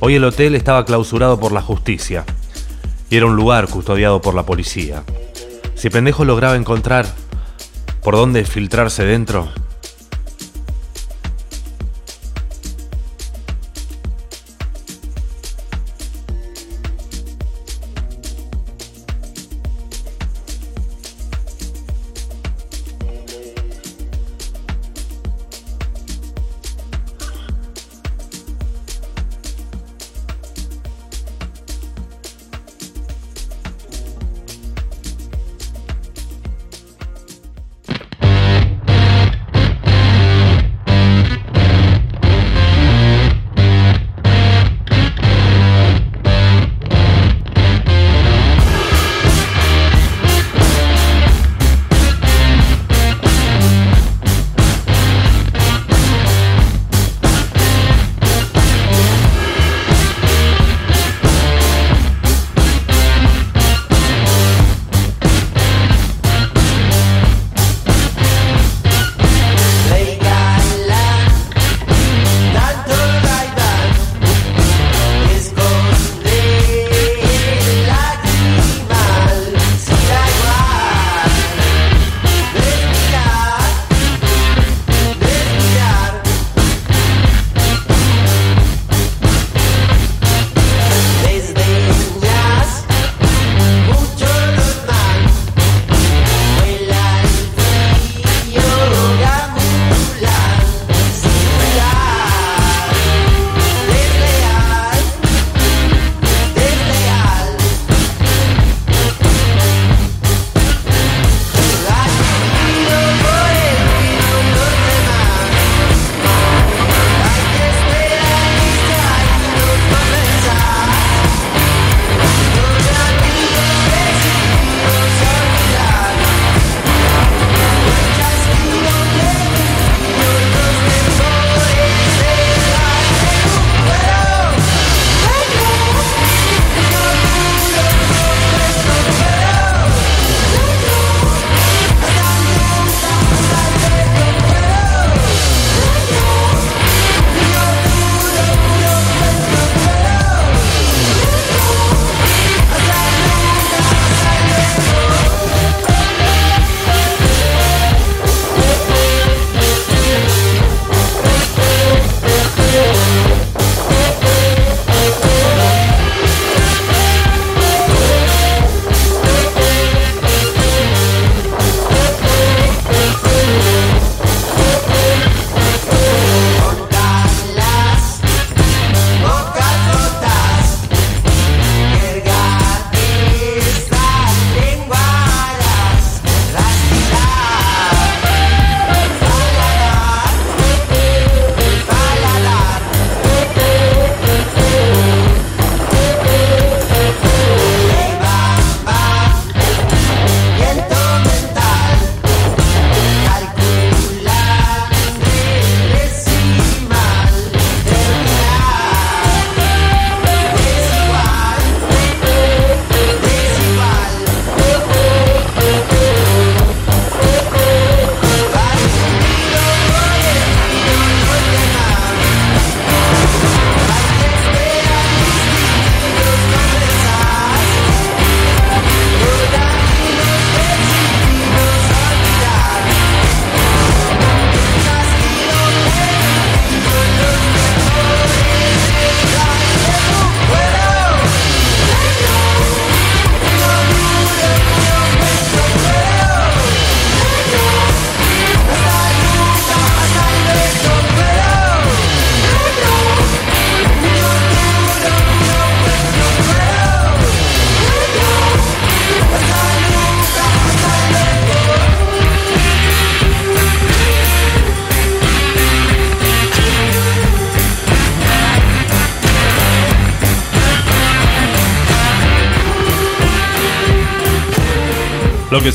Hoy 0.00 0.14
el 0.14 0.24
hotel 0.24 0.54
estaba 0.54 0.84
clausurado 0.84 1.38
por 1.38 1.52
la 1.52 1.60
justicia 1.60 2.24
y 3.10 3.16
era 3.16 3.26
un 3.26 3.36
lugar 3.36 3.68
custodiado 3.68 4.20
por 4.22 4.34
la 4.34 4.44
policía. 4.44 5.04
Si 5.74 5.90
Pendejo 5.90 6.24
lograba 6.24 6.56
encontrar 6.56 7.06
por 8.02 8.16
dónde 8.16 8.44
filtrarse 8.44 9.04
dentro, 9.04 9.48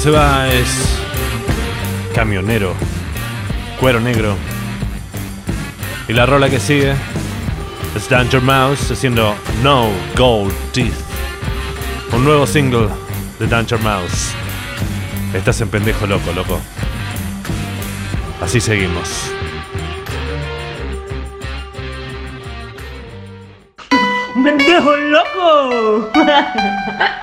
se 0.03 0.11
va 0.11 0.49
es 0.49 0.99
camionero, 2.13 2.73
cuero 3.79 4.01
negro. 4.01 4.35
Y 6.09 6.11
la 6.11 6.25
rola 6.25 6.49
que 6.49 6.59
sigue 6.59 6.93
es 7.95 8.09
Danger 8.09 8.41
Mouse 8.41 8.91
haciendo 8.91 9.33
No 9.63 9.89
Gold 10.17 10.53
Teeth. 10.73 10.93
Un 12.11 12.25
nuevo 12.25 12.45
single 12.45 12.89
de 13.39 13.47
Danger 13.47 13.79
Mouse. 13.79 14.33
Estás 15.33 15.61
en 15.61 15.69
pendejo 15.69 16.05
loco, 16.05 16.33
loco. 16.33 16.59
Así 18.41 18.59
seguimos. 18.59 19.31
¡Un 24.35 24.43
pendejo 24.43 24.97
loco! 24.97 26.11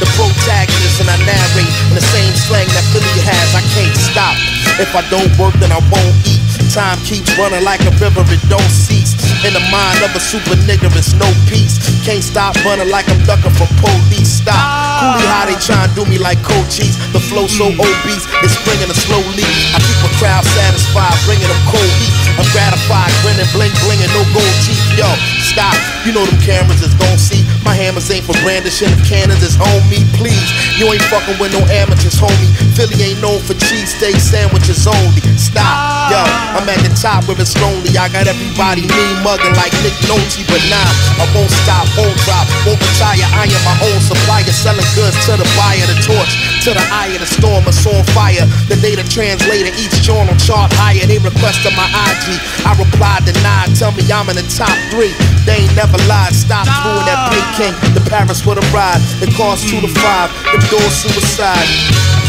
The 0.00 0.08
protagonist, 0.16 1.04
and 1.04 1.12
I 1.12 1.16
narrate 1.28 1.68
in 1.92 1.94
the 1.94 2.00
same 2.00 2.32
slang 2.32 2.66
that 2.72 2.84
Philly 2.88 3.20
has. 3.28 3.52
I 3.52 3.60
can't 3.76 3.92
stop. 3.92 4.32
If 4.80 4.96
I 4.96 5.04
don't 5.12 5.28
work, 5.36 5.52
then 5.60 5.68
I 5.68 5.80
won't 5.92 6.16
eat. 6.24 6.40
Time 6.72 6.96
keeps 7.04 7.28
running 7.36 7.60
like 7.60 7.84
a 7.84 7.92
river, 8.00 8.24
it 8.32 8.40
don't 8.48 8.72
cease. 8.72 9.12
In 9.44 9.52
the 9.56 9.64
mind 9.72 10.00
of 10.04 10.12
a 10.16 10.20
super 10.20 10.56
nigga, 10.68 10.88
it's 10.96 11.12
no 11.16 11.28
peace. 11.48 11.80
Can't 12.04 12.24
stop 12.24 12.56
running 12.64 12.88
like 12.88 13.08
I'm 13.12 13.20
ducking 13.28 13.52
from 13.56 13.68
police. 13.80 14.40
Stop. 14.40 14.56
Coolie 14.56 15.24
ah. 15.24 15.36
how 15.36 15.44
they 15.48 15.56
try 15.60 15.84
and 15.84 15.92
do 15.96 16.04
me 16.08 16.16
like 16.16 16.40
cold 16.44 16.68
cheese. 16.72 16.96
The 17.12 17.20
flow 17.20 17.48
so 17.48 17.72
hmm. 17.72 17.80
obese, 17.80 18.24
it's 18.44 18.56
bringing 18.64 18.88
a 18.88 18.96
slow 18.96 19.20
leak. 19.36 19.52
I 19.72 19.80
keep 19.80 20.00
a 20.04 20.10
crowd 20.20 20.44
satisfied, 20.44 21.16
bringing 21.24 21.48
them 21.48 21.62
cold 21.68 21.92
heat. 22.00 22.12
I'm 22.36 22.48
gratified, 22.52 23.12
grinning, 23.24 23.48
bling, 23.52 23.72
blinging, 23.84 24.12
no 24.12 24.24
gold 24.32 24.56
teeth. 24.64 24.80
Yo, 24.96 25.08
stop. 25.40 25.76
You 26.04 26.12
know 26.16 26.24
them 26.24 26.40
cameras 26.40 26.80
is 26.84 26.92
gon' 26.96 27.20
see. 27.20 27.39
My 27.70 27.78
hammers 27.78 28.10
ain't 28.10 28.26
for 28.26 28.34
brandishing. 28.42 28.90
If 28.90 29.06
cannons 29.06 29.46
is 29.46 29.54
on 29.54 29.78
me, 29.86 30.02
please. 30.18 30.50
You 30.74 30.90
ain't 30.90 31.06
fucking 31.06 31.38
with 31.38 31.54
no 31.54 31.62
amateurs, 31.70 32.18
homie. 32.18 32.50
Philly 32.74 32.98
ain't 32.98 33.22
known 33.22 33.38
for 33.46 33.54
cheesesteak 33.54 34.18
sandwiches 34.18 34.90
only. 34.90 35.22
Stop. 35.38 36.10
Yo, 36.10 36.18
I'm 36.58 36.66
at 36.66 36.82
the 36.82 36.90
top 36.98 37.30
where 37.30 37.38
it's 37.38 37.54
lonely. 37.62 37.94
I 37.94 38.10
got 38.10 38.26
everybody 38.26 38.90
mean 38.90 39.22
mugging 39.22 39.54
like 39.54 39.70
Nick 39.86 39.94
Nolte, 40.10 40.42
but 40.50 40.58
nah, 40.66 41.22
I 41.22 41.30
won't 41.30 41.54
stop, 41.62 41.86
won't 41.94 42.18
drop, 42.26 42.42
won't 42.66 42.82
retire. 42.82 43.22
I 43.38 43.46
am 43.46 43.62
my 43.62 43.78
own 43.86 44.02
supplier, 44.02 44.50
selling 44.50 44.90
goods 44.98 45.14
to 45.30 45.38
the 45.38 45.46
buyer, 45.54 45.86
the 45.86 45.94
torch 46.02 46.50
to 46.66 46.74
the 46.76 46.84
eye 46.92 47.08
of 47.14 47.22
the 47.22 47.30
storm, 47.30 47.64
it's 47.64 47.86
on 47.86 48.04
fire. 48.12 48.44
The 48.68 48.76
data 48.82 49.00
translator, 49.06 49.72
each 49.80 49.96
journal 50.04 50.36
chart 50.36 50.68
higher. 50.76 51.06
They 51.08 51.16
requested 51.16 51.72
my 51.72 51.88
IG. 51.88 52.36
I 52.68 52.76
replied, 52.76 53.24
denied. 53.24 53.72
Tell 53.78 53.92
me 53.96 54.04
I'm 54.12 54.28
in 54.28 54.36
the 54.36 54.44
top 54.44 54.74
three. 54.92 55.14
They 55.48 55.64
ain't 55.64 55.72
never 55.72 55.96
lied. 56.04 56.36
Stop 56.36 56.68
doing 56.84 57.06
that 57.08 57.32
pay 57.32 57.40
king. 57.60 57.76
The 57.92 58.00
Paris 58.08 58.46
with 58.46 58.56
a 58.56 58.66
ride. 58.72 59.02
It 59.20 59.36
costs 59.36 59.68
two 59.68 59.80
to 59.80 59.90
five. 60.00 60.32
Them 60.48 60.64
doors 60.72 60.96
suicide. 61.04 61.68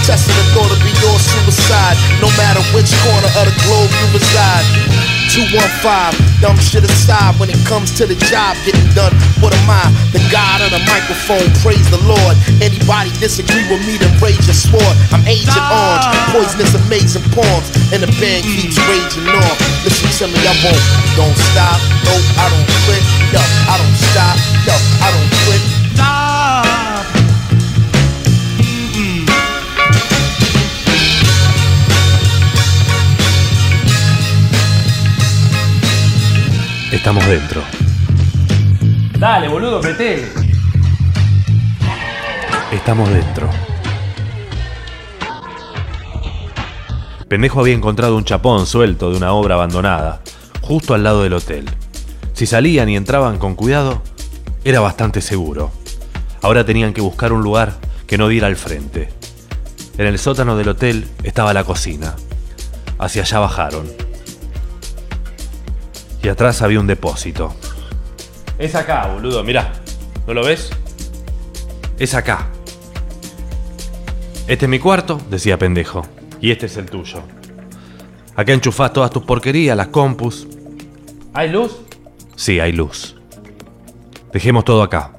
Testing 0.04 0.36
the 0.36 0.46
thought 0.52 0.76
be 0.84 0.92
your 1.00 1.18
suicide. 1.20 1.96
No 2.20 2.28
matter 2.36 2.60
which 2.76 2.92
corner 3.00 3.32
of 3.40 3.48
the 3.48 3.56
globe 3.64 3.92
you 3.96 4.08
reside. 4.12 5.21
215, 5.32 6.44
dumb 6.44 6.60
shit 6.60 6.84
aside 6.84 7.32
when 7.40 7.48
it 7.48 7.56
comes 7.64 7.96
to 7.96 8.04
the 8.04 8.20
job 8.28 8.52
getting 8.68 8.84
done. 8.92 9.16
What 9.40 9.56
am 9.56 9.64
I? 9.72 9.88
The 10.12 10.20
God 10.28 10.60
of 10.60 10.76
the 10.76 10.84
microphone, 10.92 11.48
praise 11.64 11.88
the 11.88 12.04
Lord. 12.04 12.36
Anybody 12.60 13.16
disagree 13.16 13.64
with 13.72 13.80
me, 13.88 13.96
then 13.96 14.12
rage 14.20 14.44
your 14.44 14.60
sword. 14.60 14.96
I'm 15.16 15.24
Agent 15.24 15.56
Orange, 15.56 16.04
ah. 16.12 16.36
poisonous, 16.36 16.76
amazing 16.76 17.24
poems, 17.32 17.72
and 17.96 18.04
the 18.04 18.12
band 18.20 18.44
keeps 18.44 18.76
raging 18.92 19.24
on. 19.32 19.56
Listen 19.88 20.12
to 20.20 20.26
me, 20.36 20.40
I 20.44 20.52
won't, 20.68 20.84
don't 21.16 21.38
stop, 21.56 21.80
no, 22.04 22.14
I 22.36 22.52
don't 22.52 22.68
quit, 22.84 23.04
no, 23.32 23.40
I 23.72 23.80
don't 23.80 23.98
stop, 24.12 24.36
no, 24.68 24.76
I 25.00 25.08
don't 25.16 25.32
quit. 25.48 25.71
Estamos 36.92 37.26
dentro. 37.26 37.62
Dale, 39.18 39.48
boludo, 39.48 39.78
apreté. 39.78 40.28
Estamos 42.70 43.10
dentro. 43.10 43.50
Pendejo 47.30 47.62
había 47.62 47.76
encontrado 47.76 48.18
un 48.18 48.26
chapón 48.26 48.66
suelto 48.66 49.10
de 49.10 49.16
una 49.16 49.32
obra 49.32 49.56
abandonada, 49.56 50.22
justo 50.60 50.94
al 50.94 51.04
lado 51.04 51.24
del 51.24 51.32
hotel. 51.32 51.64
Si 52.34 52.46
salían 52.46 52.90
y 52.90 52.98
entraban 52.98 53.38
con 53.38 53.56
cuidado, 53.56 54.02
era 54.66 54.82
bastante 54.82 55.22
seguro. 55.22 55.72
Ahora 56.42 56.66
tenían 56.66 56.94
que 56.94 57.00
buscar 57.00 57.32
un 57.32 57.42
lugar 57.42 57.76
que 58.06 58.18
no 58.18 58.28
diera 58.28 58.48
al 58.48 58.58
frente. 58.58 59.08
En 59.98 60.08
el 60.08 60.20
sótano 60.20 60.58
del 60.58 60.68
hotel 60.68 61.08
estaba 61.24 61.54
la 61.54 61.64
cocina. 61.64 62.18
Hacia 63.00 63.22
allá 63.22 63.40
bajaron. 63.40 64.11
Y 66.24 66.28
atrás 66.28 66.62
había 66.62 66.80
un 66.80 66.88
depósito. 66.88 67.54
Es 68.58 68.76
acá, 68.76 69.08
boludo, 69.08 69.44
mirá. 69.44 69.74
¿No 70.28 70.34
lo 70.34 70.46
ves? 70.46 70.70
Es 71.98 72.14
acá. 72.14 72.48
Este 74.48 74.66
es 74.66 74.70
mi 74.70 74.80
cuarto, 74.80 75.20
decía 75.30 75.58
pendejo. 75.58 76.06
Y 76.40 76.52
este 76.52 76.68
es 76.68 76.78
el 76.78 76.86
tuyo. 76.86 77.24
Acá 78.36 78.54
enchufás 78.54 78.94
todas 78.94 79.12
tus 79.12 79.24
porquerías, 79.24 79.76
las 79.76 79.88
compus. 79.88 80.48
¿Hay 81.34 81.50
luz? 81.50 81.82
Sí, 82.36 82.60
hay 82.60 82.72
luz. 82.72 83.16
Dejemos 84.32 84.66
todo 84.66 84.84
acá. 84.84 85.14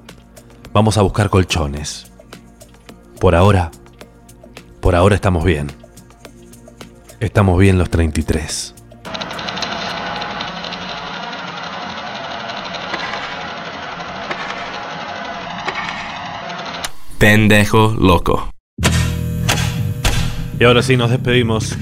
Vamos 0.72 0.98
a 0.98 1.02
buscar 1.02 1.30
colchones. 1.30 2.10
Por 3.20 3.34
ahora, 3.34 3.70
por 4.80 4.94
ahora 4.94 5.14
estamos 5.14 5.44
bien. 5.44 5.70
Estamos 7.20 7.58
bien 7.58 7.78
los 7.78 7.90
33. 7.90 8.74
Pendejo 17.22 17.94
loco. 18.00 18.48
Y 20.58 20.64
ahora 20.64 20.82
sí 20.82 20.96
nos 20.96 21.08
despedimos. 21.08 21.78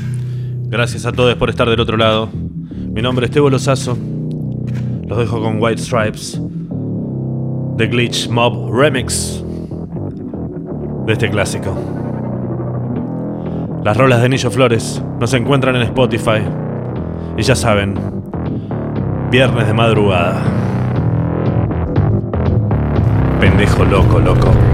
Gracias 0.68 1.07
a 1.07 1.12
todos 1.12 1.34
por 1.36 1.49
estar 1.49 1.66
del 1.70 1.80
otro 1.80 1.97
lado. 1.97 2.28
Mi 2.30 3.01
nombre 3.01 3.24
es 3.24 3.32
Tebo 3.32 3.49
Lozazo. 3.49 3.97
Los 5.07 5.18
dejo 5.18 5.41
con 5.41 5.57
White 5.59 5.80
Stripes. 5.80 6.38
The 7.78 7.86
Glitch 7.86 8.28
Mob 8.28 8.70
Remix. 8.70 9.43
De 11.07 11.14
este 11.14 11.30
clásico. 11.30 11.74
Las 13.82 13.97
rolas 13.97 14.20
de 14.20 14.28
Nillo 14.28 14.51
Flores 14.51 15.03
nos 15.18 15.32
encuentran 15.32 15.74
en 15.74 15.82
Spotify. 15.84 16.43
Y 17.38 17.43
ya 17.43 17.57
saben, 17.57 17.95
viernes 19.30 19.66
de 19.66 19.72
madrugada. 19.72 20.43
Pendejo 23.41 23.86
loco, 23.86 24.18
loco. 24.18 24.70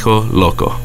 Pendejo 0.00 0.26
loco. 0.32 0.79